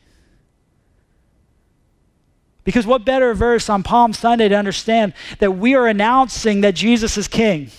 Because 2.64 2.86
what 2.86 3.04
better 3.04 3.34
verse 3.34 3.70
on 3.70 3.84
Palm 3.84 4.14
Sunday 4.14 4.48
to 4.48 4.56
understand 4.56 5.14
that 5.40 5.58
we 5.58 5.76
are 5.76 5.88
announcing 5.88 6.62
that 6.62 6.76
Jesus 6.76 7.18
is 7.18 7.28
King? 7.28 7.70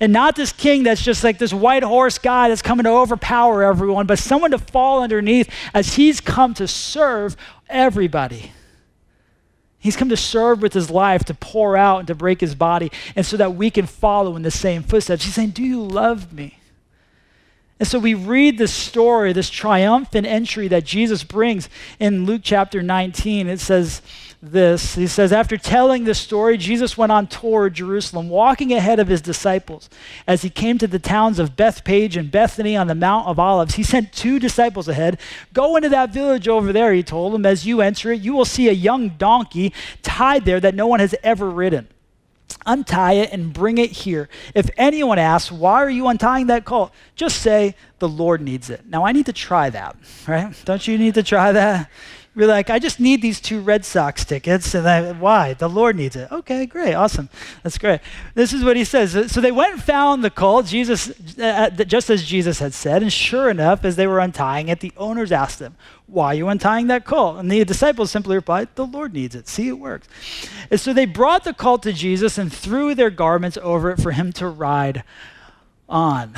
And 0.00 0.12
not 0.12 0.36
this 0.36 0.52
king 0.52 0.82
that's 0.82 1.02
just 1.02 1.24
like 1.24 1.38
this 1.38 1.52
white 1.52 1.82
horse 1.82 2.18
guy 2.18 2.48
that's 2.48 2.62
coming 2.62 2.84
to 2.84 2.90
overpower 2.90 3.62
everyone, 3.62 4.06
but 4.06 4.18
someone 4.18 4.50
to 4.50 4.58
fall 4.58 5.02
underneath 5.02 5.48
as 5.72 5.94
he's 5.94 6.20
come 6.20 6.54
to 6.54 6.66
serve 6.68 7.36
everybody. 7.68 8.52
He's 9.78 9.96
come 9.96 10.08
to 10.08 10.16
serve 10.16 10.62
with 10.62 10.72
his 10.72 10.90
life, 10.90 11.24
to 11.26 11.34
pour 11.34 11.76
out 11.76 11.98
and 11.98 12.06
to 12.08 12.14
break 12.14 12.40
his 12.40 12.54
body, 12.54 12.90
and 13.14 13.26
so 13.26 13.36
that 13.36 13.54
we 13.54 13.70
can 13.70 13.86
follow 13.86 14.34
in 14.34 14.42
the 14.42 14.50
same 14.50 14.82
footsteps. 14.82 15.24
He's 15.24 15.34
saying, 15.34 15.50
Do 15.50 15.62
you 15.62 15.82
love 15.82 16.32
me? 16.32 16.58
And 17.80 17.88
so 17.88 17.98
we 17.98 18.14
read 18.14 18.56
this 18.56 18.72
story, 18.72 19.32
this 19.32 19.50
triumphant 19.50 20.26
entry 20.26 20.68
that 20.68 20.84
Jesus 20.84 21.24
brings 21.24 21.68
in 21.98 22.24
Luke 22.24 22.42
chapter 22.44 22.82
19. 22.82 23.48
It 23.48 23.60
says, 23.60 24.00
this. 24.44 24.94
He 24.94 25.06
says, 25.06 25.32
After 25.32 25.56
telling 25.56 26.04
this 26.04 26.18
story, 26.18 26.56
Jesus 26.56 26.98
went 26.98 27.12
on 27.12 27.26
toward 27.26 27.74
Jerusalem, 27.74 28.28
walking 28.28 28.72
ahead 28.72 29.00
of 29.00 29.08
his 29.08 29.22
disciples. 29.22 29.88
As 30.26 30.42
he 30.42 30.50
came 30.50 30.78
to 30.78 30.86
the 30.86 30.98
towns 30.98 31.38
of 31.38 31.56
Bethphage 31.56 32.16
and 32.16 32.30
Bethany 32.30 32.76
on 32.76 32.86
the 32.86 32.94
Mount 32.94 33.26
of 33.26 33.38
Olives, 33.38 33.74
he 33.74 33.82
sent 33.82 34.12
two 34.12 34.38
disciples 34.38 34.88
ahead. 34.88 35.18
Go 35.52 35.76
into 35.76 35.88
that 35.88 36.10
village 36.10 36.48
over 36.48 36.72
there, 36.72 36.92
he 36.92 37.02
told 37.02 37.32
them. 37.32 37.46
As 37.46 37.66
you 37.66 37.80
enter 37.80 38.12
it, 38.12 38.20
you 38.20 38.34
will 38.34 38.44
see 38.44 38.68
a 38.68 38.72
young 38.72 39.10
donkey 39.10 39.72
tied 40.02 40.44
there 40.44 40.60
that 40.60 40.74
no 40.74 40.86
one 40.86 41.00
has 41.00 41.14
ever 41.22 41.48
ridden. 41.50 41.88
Untie 42.66 43.14
it 43.14 43.32
and 43.32 43.52
bring 43.52 43.78
it 43.78 43.90
here. 43.90 44.28
If 44.54 44.70
anyone 44.76 45.18
asks, 45.18 45.52
Why 45.52 45.82
are 45.82 45.90
you 45.90 46.08
untying 46.08 46.46
that 46.46 46.64
colt? 46.64 46.92
Just 47.14 47.42
say, 47.42 47.74
The 47.98 48.08
Lord 48.08 48.40
needs 48.40 48.70
it. 48.70 48.86
Now, 48.86 49.04
I 49.04 49.12
need 49.12 49.26
to 49.26 49.32
try 49.32 49.70
that, 49.70 49.96
right? 50.26 50.54
Don't 50.64 50.86
you 50.86 50.96
need 50.96 51.14
to 51.14 51.22
try 51.22 51.52
that? 51.52 51.90
You're 52.36 52.48
like, 52.48 52.68
I 52.68 52.80
just 52.80 52.98
need 52.98 53.22
these 53.22 53.40
two 53.40 53.60
Red 53.60 53.84
Sox 53.84 54.24
tickets. 54.24 54.74
And 54.74 54.88
I, 54.88 55.12
why? 55.12 55.54
The 55.54 55.68
Lord 55.68 55.94
needs 55.94 56.16
it. 56.16 56.32
Okay, 56.32 56.66
great, 56.66 56.94
awesome. 56.94 57.28
That's 57.62 57.78
great. 57.78 58.00
This 58.34 58.52
is 58.52 58.64
what 58.64 58.76
he 58.76 58.84
says. 58.84 59.30
So 59.30 59.40
they 59.40 59.52
went 59.52 59.74
and 59.74 59.82
found 59.82 60.24
the 60.24 60.30
colt, 60.30 60.66
Jesus, 60.66 61.10
uh, 61.38 61.70
just 61.70 62.10
as 62.10 62.24
Jesus 62.24 62.58
had 62.58 62.74
said. 62.74 63.02
And 63.02 63.12
sure 63.12 63.50
enough, 63.50 63.84
as 63.84 63.94
they 63.94 64.08
were 64.08 64.18
untying 64.18 64.68
it, 64.68 64.80
the 64.80 64.92
owners 64.96 65.30
asked 65.30 65.60
them, 65.60 65.76
Why 66.14 66.26
are 66.26 66.34
you 66.34 66.48
untying 66.48 66.86
that 66.86 67.04
colt? 67.04 67.38
And 67.38 67.50
the 67.50 67.64
disciples 67.64 68.12
simply 68.12 68.36
replied, 68.36 68.68
The 68.76 68.86
Lord 68.86 69.12
needs 69.12 69.34
it. 69.34 69.48
See, 69.48 69.66
it 69.66 69.80
works. 69.80 70.06
And 70.70 70.78
so 70.78 70.92
they 70.92 71.06
brought 71.06 71.42
the 71.42 71.52
colt 71.52 71.82
to 71.82 71.92
Jesus 71.92 72.38
and 72.38 72.52
threw 72.52 72.94
their 72.94 73.10
garments 73.10 73.58
over 73.60 73.90
it 73.90 74.00
for 74.00 74.12
him 74.12 74.32
to 74.34 74.46
ride 74.46 75.02
on. 75.88 76.34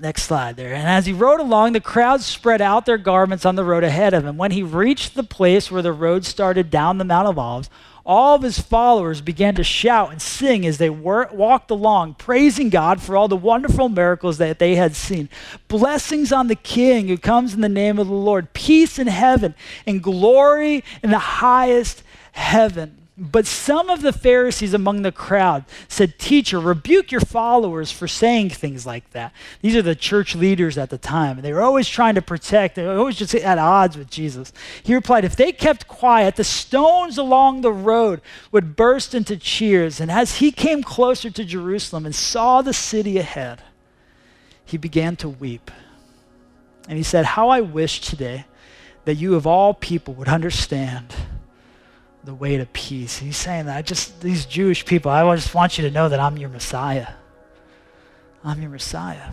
Next 0.00 0.24
slide 0.24 0.56
there. 0.56 0.74
And 0.74 0.86
as 0.86 1.06
he 1.06 1.14
rode 1.14 1.40
along, 1.40 1.72
the 1.72 1.80
crowd 1.80 2.20
spread 2.20 2.60
out 2.60 2.84
their 2.84 2.98
garments 2.98 3.46
on 3.46 3.56
the 3.56 3.64
road 3.64 3.84
ahead 3.84 4.12
of 4.12 4.26
him. 4.26 4.36
When 4.36 4.50
he 4.50 4.62
reached 4.62 5.14
the 5.14 5.24
place 5.24 5.70
where 5.70 5.82
the 5.82 5.92
road 5.92 6.26
started 6.26 6.70
down 6.70 6.98
the 6.98 7.04
Mount 7.04 7.26
of 7.26 7.38
Olives, 7.38 7.70
all 8.08 8.34
of 8.36 8.42
his 8.42 8.58
followers 8.58 9.20
began 9.20 9.54
to 9.54 9.62
shout 9.62 10.10
and 10.10 10.22
sing 10.22 10.66
as 10.66 10.78
they 10.78 10.88
wor- 10.88 11.28
walked 11.30 11.70
along, 11.70 12.14
praising 12.14 12.70
God 12.70 13.02
for 13.02 13.16
all 13.16 13.28
the 13.28 13.36
wonderful 13.36 13.90
miracles 13.90 14.38
that 14.38 14.58
they 14.58 14.76
had 14.76 14.96
seen. 14.96 15.28
Blessings 15.68 16.32
on 16.32 16.48
the 16.48 16.56
King 16.56 17.08
who 17.08 17.18
comes 17.18 17.52
in 17.52 17.60
the 17.60 17.68
name 17.68 17.98
of 17.98 18.08
the 18.08 18.14
Lord, 18.14 18.54
peace 18.54 18.98
in 18.98 19.08
heaven, 19.08 19.54
and 19.86 20.02
glory 20.02 20.82
in 21.02 21.10
the 21.10 21.18
highest 21.18 22.02
heaven. 22.32 22.97
But 23.20 23.46
some 23.46 23.90
of 23.90 24.02
the 24.02 24.12
Pharisees 24.12 24.74
among 24.74 25.02
the 25.02 25.10
crowd 25.10 25.64
said, 25.88 26.20
Teacher, 26.20 26.60
rebuke 26.60 27.10
your 27.10 27.20
followers 27.20 27.90
for 27.90 28.06
saying 28.06 28.50
things 28.50 28.86
like 28.86 29.10
that. 29.10 29.32
These 29.60 29.74
are 29.74 29.82
the 29.82 29.96
church 29.96 30.36
leaders 30.36 30.78
at 30.78 30.90
the 30.90 30.98
time. 30.98 31.36
And 31.36 31.44
they 31.44 31.52
were 31.52 31.62
always 31.62 31.88
trying 31.88 32.14
to 32.14 32.22
protect, 32.22 32.76
they 32.76 32.86
were 32.86 32.96
always 32.96 33.16
just 33.16 33.34
at 33.34 33.58
odds 33.58 33.98
with 33.98 34.08
Jesus. 34.08 34.52
He 34.84 34.94
replied, 34.94 35.24
If 35.24 35.34
they 35.34 35.50
kept 35.50 35.88
quiet, 35.88 36.36
the 36.36 36.44
stones 36.44 37.18
along 37.18 37.62
the 37.62 37.72
road 37.72 38.20
would 38.52 38.76
burst 38.76 39.16
into 39.16 39.36
cheers. 39.36 40.00
And 40.00 40.12
as 40.12 40.36
he 40.36 40.52
came 40.52 40.84
closer 40.84 41.28
to 41.28 41.44
Jerusalem 41.44 42.06
and 42.06 42.14
saw 42.14 42.62
the 42.62 42.72
city 42.72 43.18
ahead, 43.18 43.62
he 44.64 44.76
began 44.76 45.16
to 45.16 45.28
weep. 45.28 45.72
And 46.88 46.96
he 46.96 47.02
said, 47.02 47.24
How 47.24 47.48
I 47.48 47.62
wish 47.62 48.00
today 48.00 48.44
that 49.06 49.16
you 49.16 49.34
of 49.34 49.44
all 49.44 49.74
people 49.74 50.14
would 50.14 50.28
understand 50.28 51.12
the 52.28 52.34
way 52.34 52.58
to 52.58 52.66
peace. 52.66 53.16
He's 53.16 53.38
saying 53.38 53.64
that 53.66 53.76
I 53.78 53.80
just, 53.80 54.20
these 54.20 54.44
Jewish 54.44 54.84
people, 54.84 55.10
I 55.10 55.34
just 55.34 55.54
want 55.54 55.78
you 55.78 55.84
to 55.84 55.90
know 55.90 56.10
that 56.10 56.20
I'm 56.20 56.36
your 56.36 56.50
Messiah. 56.50 57.08
I'm 58.44 58.60
your 58.60 58.70
Messiah. 58.70 59.32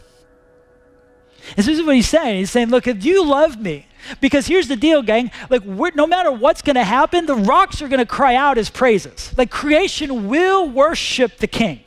And 1.50 1.58
this 1.58 1.68
is 1.68 1.84
what 1.84 1.94
he's 1.94 2.08
saying. 2.08 2.38
He's 2.38 2.50
saying, 2.50 2.70
look, 2.70 2.88
if 2.88 3.04
you 3.04 3.26
love 3.26 3.60
me, 3.60 3.86
because 4.22 4.48
here's 4.48 4.70
the 4.70 4.78
deal, 4.78 5.02
gang. 5.02 5.30
Like, 5.50 5.66
no 5.66 6.08
matter 6.08 6.32
what's 6.32 6.62
going 6.62 6.78
to 6.78 6.86
happen, 6.86 7.26
the 7.26 7.36
rocks 7.36 7.82
are 7.82 7.90
going 7.90 8.00
to 8.00 8.06
cry 8.06 8.34
out 8.34 8.56
his 8.56 8.70
praises. 8.70 9.34
Like, 9.38 9.52
creation 9.52 10.30
will 10.30 10.70
worship 10.70 11.36
the 11.40 11.48
king. 11.48 11.82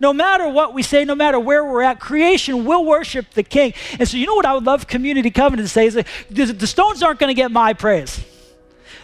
No 0.00 0.12
matter 0.12 0.48
what 0.48 0.74
we 0.74 0.82
say, 0.82 1.04
no 1.04 1.14
matter 1.14 1.38
where 1.38 1.64
we're 1.64 1.82
at, 1.82 2.00
creation 2.00 2.64
will 2.64 2.84
worship 2.84 3.30
the 3.30 3.44
king. 3.44 3.74
And 4.00 4.08
so, 4.08 4.16
you 4.16 4.26
know 4.26 4.34
what 4.34 4.44
I 4.44 4.54
would 4.54 4.64
love 4.64 4.88
Community 4.88 5.30
Covenant 5.30 5.68
to 5.68 5.72
say 5.72 5.86
is 5.86 5.94
like, 5.94 6.08
the 6.30 6.66
stones 6.66 7.00
aren't 7.00 7.20
going 7.20 7.30
to 7.30 7.40
get 7.40 7.52
my 7.52 7.74
praise. 7.74 8.24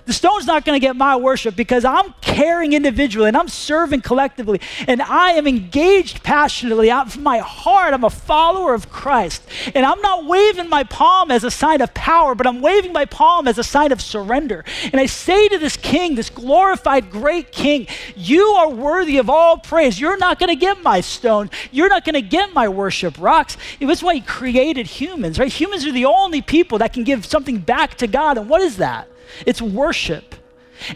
The 0.07 0.13
stone's 0.13 0.47
not 0.47 0.65
going 0.65 0.79
to 0.79 0.87
get 0.87 0.97
my 0.97 1.17
worship 1.17 1.57
because 1.57 1.85
I'm 1.85 2.13
caring 2.21 2.75
individually 2.75 3.29
and 3.29 3.37
I'm 3.37 3.49
serving 3.49 4.03
collectively 4.03 4.61
and 4.87 5.01
I 5.01 5.33
am 5.33 5.47
engaged 5.47 6.23
passionately. 6.23 6.91
out 6.91 7.11
from 7.11 7.23
my 7.23 7.39
heart, 7.39 7.95
I'm 7.95 8.05
a 8.05 8.11
follower 8.11 8.75
of 8.75 8.91
Christ. 8.91 9.43
And 9.75 9.87
I'm 9.87 10.01
not 10.03 10.27
waving 10.27 10.69
my 10.69 10.85
palm 10.85 11.31
as 11.31 11.43
a 11.43 11.51
sign 11.51 11.81
of 11.81 11.95
power, 11.95 12.35
but 12.35 12.47
I'm 12.47 12.61
waving 12.61 12.93
my 12.93 13.07
palm 13.07 13.49
as 13.49 13.57
a 13.57 13.65
sign 13.65 13.93
of 13.93 14.03
surrender. 14.03 14.65
And 14.85 15.01
I 15.01 15.07
say 15.07 15.49
to 15.49 15.59
this 15.59 15.77
king, 15.77 16.17
this 16.17 16.29
glorified 16.29 17.11
great 17.11 17.51
king, 17.51 17.87
you 18.15 18.43
are 18.43 18.69
worthy 18.69 19.17
of 19.19 19.31
all 19.31 19.57
praise. 19.57 19.99
You're 19.99 20.19
not 20.19 20.39
going 20.39 20.51
to 20.51 20.57
get 20.57 20.83
my 20.83 21.01
stone. 21.01 21.51
You're 21.71 21.89
not 21.89 22.05
going 22.05 22.15
to 22.15 22.23
get 22.23 22.53
my 22.53 22.69
worship 22.69 23.17
rocks. 23.19 23.57
That's 23.81 24.03
why 24.03 24.17
he 24.17 24.21
created 24.21 24.87
humans, 24.87 25.39
right? 25.39 25.53
Humans 25.53 25.87
are 25.87 25.93
the 25.93 26.05
only 26.05 26.43
people 26.43 26.79
that 26.79 26.93
can 26.93 27.05
give 27.05 27.25
something 27.25 27.59
back 27.59 27.95
to 27.97 28.07
God. 28.07 28.37
And 28.37 28.51
what 28.51 28.61
is 28.61 28.77
that? 28.77 29.09
It's 29.47 29.63
worship. 29.63 30.34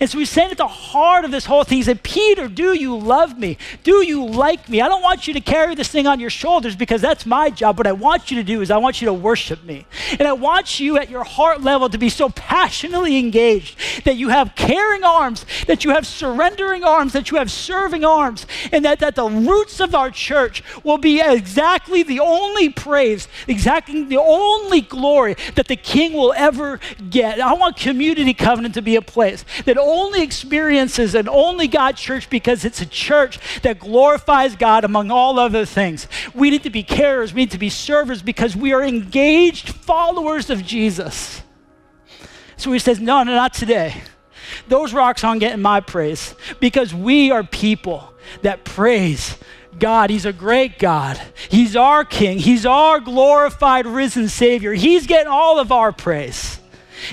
And 0.00 0.08
so 0.08 0.18
he's 0.18 0.30
saying 0.30 0.50
at 0.50 0.58
the 0.58 0.66
heart 0.66 1.24
of 1.24 1.30
this 1.30 1.46
whole 1.46 1.64
thing, 1.64 1.78
he 1.78 1.82
said, 1.82 2.02
Peter, 2.02 2.48
do 2.48 2.74
you 2.74 2.96
love 2.96 3.38
me? 3.38 3.58
Do 3.82 4.04
you 4.04 4.24
like 4.24 4.68
me? 4.68 4.80
I 4.80 4.88
don't 4.88 5.02
want 5.02 5.26
you 5.26 5.34
to 5.34 5.40
carry 5.40 5.74
this 5.74 5.88
thing 5.88 6.06
on 6.06 6.20
your 6.20 6.30
shoulders 6.30 6.76
because 6.76 7.00
that's 7.00 7.26
my 7.26 7.50
job. 7.50 7.78
What 7.78 7.86
I 7.86 7.92
want 7.92 8.30
you 8.30 8.36
to 8.36 8.44
do 8.44 8.60
is 8.60 8.70
I 8.70 8.76
want 8.78 9.00
you 9.00 9.06
to 9.06 9.12
worship 9.12 9.64
me. 9.64 9.86
And 10.18 10.22
I 10.22 10.32
want 10.32 10.80
you 10.80 10.98
at 10.98 11.10
your 11.10 11.24
heart 11.24 11.62
level 11.62 11.88
to 11.88 11.98
be 11.98 12.08
so 12.08 12.28
passionately 12.30 13.16
engaged 13.18 13.78
that 14.04 14.16
you 14.16 14.28
have 14.28 14.54
caring 14.54 15.04
arms, 15.04 15.46
that 15.66 15.84
you 15.84 15.90
have 15.90 16.06
surrendering 16.06 16.84
arms, 16.84 17.12
that 17.12 17.30
you 17.30 17.38
have 17.38 17.50
serving 17.50 18.04
arms, 18.04 18.46
and 18.72 18.84
that, 18.84 19.00
that 19.00 19.14
the 19.14 19.28
roots 19.28 19.80
of 19.80 19.94
our 19.94 20.10
church 20.10 20.62
will 20.84 20.98
be 20.98 21.20
exactly 21.20 22.02
the 22.02 22.20
only 22.20 22.68
praise, 22.68 23.28
exactly 23.46 24.04
the 24.04 24.18
only 24.18 24.80
glory 24.80 25.36
that 25.54 25.68
the 25.68 25.76
king 25.76 26.12
will 26.12 26.34
ever 26.36 26.80
get. 27.10 27.40
I 27.40 27.54
want 27.54 27.76
community 27.76 28.34
covenant 28.34 28.74
to 28.74 28.82
be 28.82 28.96
a 28.96 29.02
place 29.02 29.44
that 29.64 29.77
it 29.78 29.82
only 29.84 30.22
experiences 30.22 31.14
an 31.14 31.28
only 31.28 31.68
God 31.68 31.96
church 31.96 32.28
because 32.28 32.64
it's 32.64 32.80
a 32.80 32.86
church 32.86 33.38
that 33.62 33.78
glorifies 33.78 34.56
God 34.56 34.84
among 34.84 35.10
all 35.10 35.38
other 35.38 35.64
things. 35.64 36.08
We 36.34 36.50
need 36.50 36.64
to 36.64 36.70
be 36.70 36.82
carers, 36.82 37.32
we 37.32 37.42
need 37.42 37.52
to 37.52 37.58
be 37.58 37.70
servers 37.70 38.20
because 38.20 38.56
we 38.56 38.72
are 38.72 38.82
engaged 38.82 39.70
followers 39.70 40.50
of 40.50 40.64
Jesus. 40.64 41.42
So 42.56 42.72
he 42.72 42.78
says, 42.78 42.98
No, 42.98 43.22
no, 43.22 43.34
not 43.34 43.54
today. 43.54 44.02
Those 44.66 44.92
rocks 44.92 45.22
aren't 45.22 45.40
getting 45.40 45.62
my 45.62 45.80
praise 45.80 46.34
because 46.58 46.92
we 46.92 47.30
are 47.30 47.44
people 47.44 48.12
that 48.42 48.64
praise 48.64 49.36
God. 49.78 50.10
He's 50.10 50.26
a 50.26 50.32
great 50.32 50.78
God. 50.78 51.20
He's 51.48 51.76
our 51.76 52.04
King. 52.04 52.38
He's 52.38 52.66
our 52.66 52.98
glorified, 52.98 53.86
risen 53.86 54.28
Savior. 54.28 54.72
He's 54.72 55.06
getting 55.06 55.30
all 55.30 55.60
of 55.60 55.70
our 55.70 55.92
praise. 55.92 56.58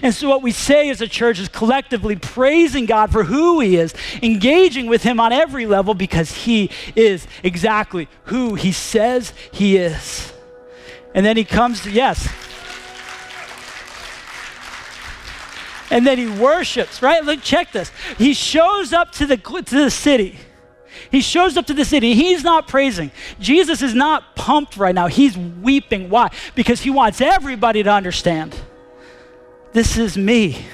And 0.02 0.14
so, 0.14 0.28
what 0.30 0.42
we 0.42 0.52
say 0.52 0.90
as 0.90 1.02
a 1.02 1.08
church 1.08 1.40
is 1.40 1.50
collectively 1.50 2.16
praising 2.16 2.86
God 2.86 3.12
for 3.12 3.24
who 3.24 3.60
He 3.60 3.78
is, 3.78 3.94
engaging 4.22 4.88
with 4.88 5.04
Him 5.04 5.20
on 5.20 5.32
every 5.32 5.66
level 5.66 5.94
because 5.94 6.32
He 6.32 6.70
is 6.96 7.28
exactly 7.44 8.08
who 8.26 8.56
He 8.56 8.72
says 8.72 9.34
He 9.52 9.78
is. 9.78 10.34
And 11.14 11.26
then 11.26 11.38
He 11.38 11.44
comes 11.44 11.82
to, 11.82 11.92
yes. 11.92 12.28
And 15.92 16.06
then 16.06 16.18
He 16.18 16.28
worships, 16.28 17.02
right? 17.02 17.24
Look, 17.24 17.42
check 17.42 17.72
this. 17.72 17.92
He 18.18 18.34
shows 18.34 18.94
up 18.94 19.12
to 19.14 19.26
the, 19.26 19.38
to 19.38 19.84
the 19.84 19.92
city. 19.92 20.38
He 21.12 21.22
shows 21.22 21.58
up 21.58 21.68
to 21.68 21.74
the 21.74 21.86
city. 21.86 22.14
He's 22.16 22.44
not 22.44 22.68
praising. 22.68 23.12
Jesus 23.40 23.82
is 23.82 23.94
not 23.94 24.36
pumped 24.36 24.78
right 24.78 24.96
now. 24.96 25.08
He's 25.08 25.38
weeping. 25.38 26.10
Why? 26.10 26.32
Because 26.56 26.82
he 26.82 26.90
wants 26.90 27.22
everybody 27.22 27.84
to 27.84 27.92
understand 27.92 28.56
this 29.76 29.98
is 29.98 30.18
me. 30.18 30.66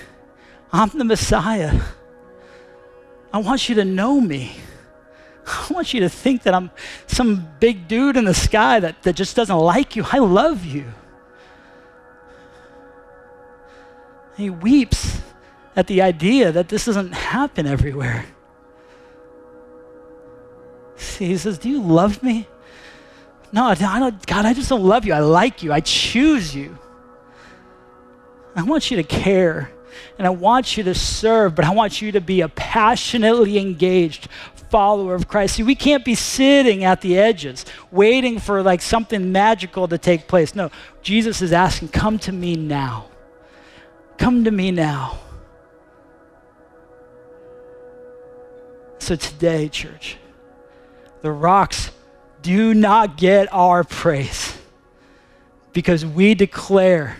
I'm 0.71 0.89
the 0.89 1.03
Messiah. 1.03 1.81
I 3.33 3.39
want 3.39 3.67
you 3.67 3.73
to 3.75 3.83
know 3.83 4.21
me. 4.21 4.55
I 5.47 5.73
want 5.73 5.91
you 5.91 6.01
to 6.01 6.09
think 6.09 6.43
that 6.43 6.53
I'm 6.53 6.69
some 7.07 7.47
big 7.59 7.87
dude 7.87 8.15
in 8.15 8.25
the 8.25 8.35
sky 8.35 8.79
that, 8.79 9.01
that 9.01 9.15
just 9.15 9.35
doesn't 9.35 9.57
like 9.57 9.95
you. 9.95 10.05
I 10.11 10.19
love 10.19 10.63
you. 10.63 10.85
He 14.37 14.51
weeps 14.51 15.19
at 15.75 15.87
the 15.87 16.03
idea 16.03 16.51
that 16.51 16.69
this 16.69 16.85
doesn't 16.85 17.13
happen 17.13 17.65
everywhere. 17.65 18.27
See, 20.95 21.25
He 21.25 21.37
says, 21.37 21.57
Do 21.57 21.69
you 21.69 21.81
love 21.81 22.21
me? 22.21 22.47
No, 23.51 23.65
I 23.65 23.73
don't, 23.73 24.27
God, 24.27 24.45
I 24.45 24.53
just 24.53 24.69
don't 24.69 24.83
love 24.83 25.05
you. 25.05 25.13
I 25.13 25.21
like 25.21 25.63
you. 25.63 25.73
I 25.73 25.79
choose 25.79 26.55
you. 26.55 26.77
I 28.55 28.63
want 28.63 28.91
you 28.91 28.97
to 28.97 29.03
care 29.03 29.71
and 30.17 30.27
I 30.27 30.29
want 30.29 30.77
you 30.77 30.83
to 30.83 30.95
serve, 30.95 31.55
but 31.55 31.65
I 31.65 31.71
want 31.71 32.01
you 32.01 32.11
to 32.13 32.21
be 32.21 32.41
a 32.41 32.49
passionately 32.49 33.57
engaged 33.57 34.27
follower 34.69 35.15
of 35.15 35.27
Christ. 35.27 35.55
See, 35.55 35.63
we 35.63 35.75
can't 35.75 36.05
be 36.05 36.15
sitting 36.15 36.83
at 36.83 37.01
the 37.01 37.17
edges 37.17 37.65
waiting 37.91 38.39
for 38.39 38.63
like 38.63 38.81
something 38.81 39.31
magical 39.31 39.87
to 39.87 39.97
take 39.97 40.27
place. 40.27 40.55
No, 40.55 40.71
Jesus 41.01 41.41
is 41.41 41.51
asking, 41.51 41.89
Come 41.89 42.19
to 42.19 42.31
me 42.31 42.55
now. 42.55 43.07
Come 44.17 44.43
to 44.45 44.51
me 44.51 44.71
now. 44.71 45.19
So 48.99 49.15
today, 49.15 49.67
church, 49.67 50.17
the 51.21 51.31
rocks 51.31 51.91
do 52.41 52.73
not 52.73 53.17
get 53.17 53.51
our 53.51 53.83
praise 53.83 54.57
because 55.73 56.05
we 56.05 56.33
declare 56.35 57.17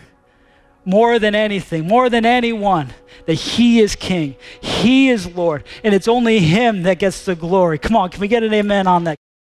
more 0.86 1.20
than 1.20 1.36
anything, 1.36 1.88
more 1.88 2.10
than 2.10 2.26
anyone, 2.26 2.94
that 3.26 3.36
He 3.36 3.80
is 3.80 3.96
King, 3.96 4.36
He 4.62 5.10
is 5.10 5.28
Lord, 5.36 5.64
and 5.84 5.94
it's 5.94 6.08
only 6.08 6.40
Him 6.40 6.84
that 6.84 7.00
gets 7.00 7.26
the 7.26 7.36
glory. 7.36 7.78
Come 7.78 7.96
on, 7.96 8.10
can 8.10 8.22
we 8.22 8.28
get 8.28 8.44
an 8.44 8.54
amen 8.54 8.88
on 8.88 9.04
that? 9.06 9.18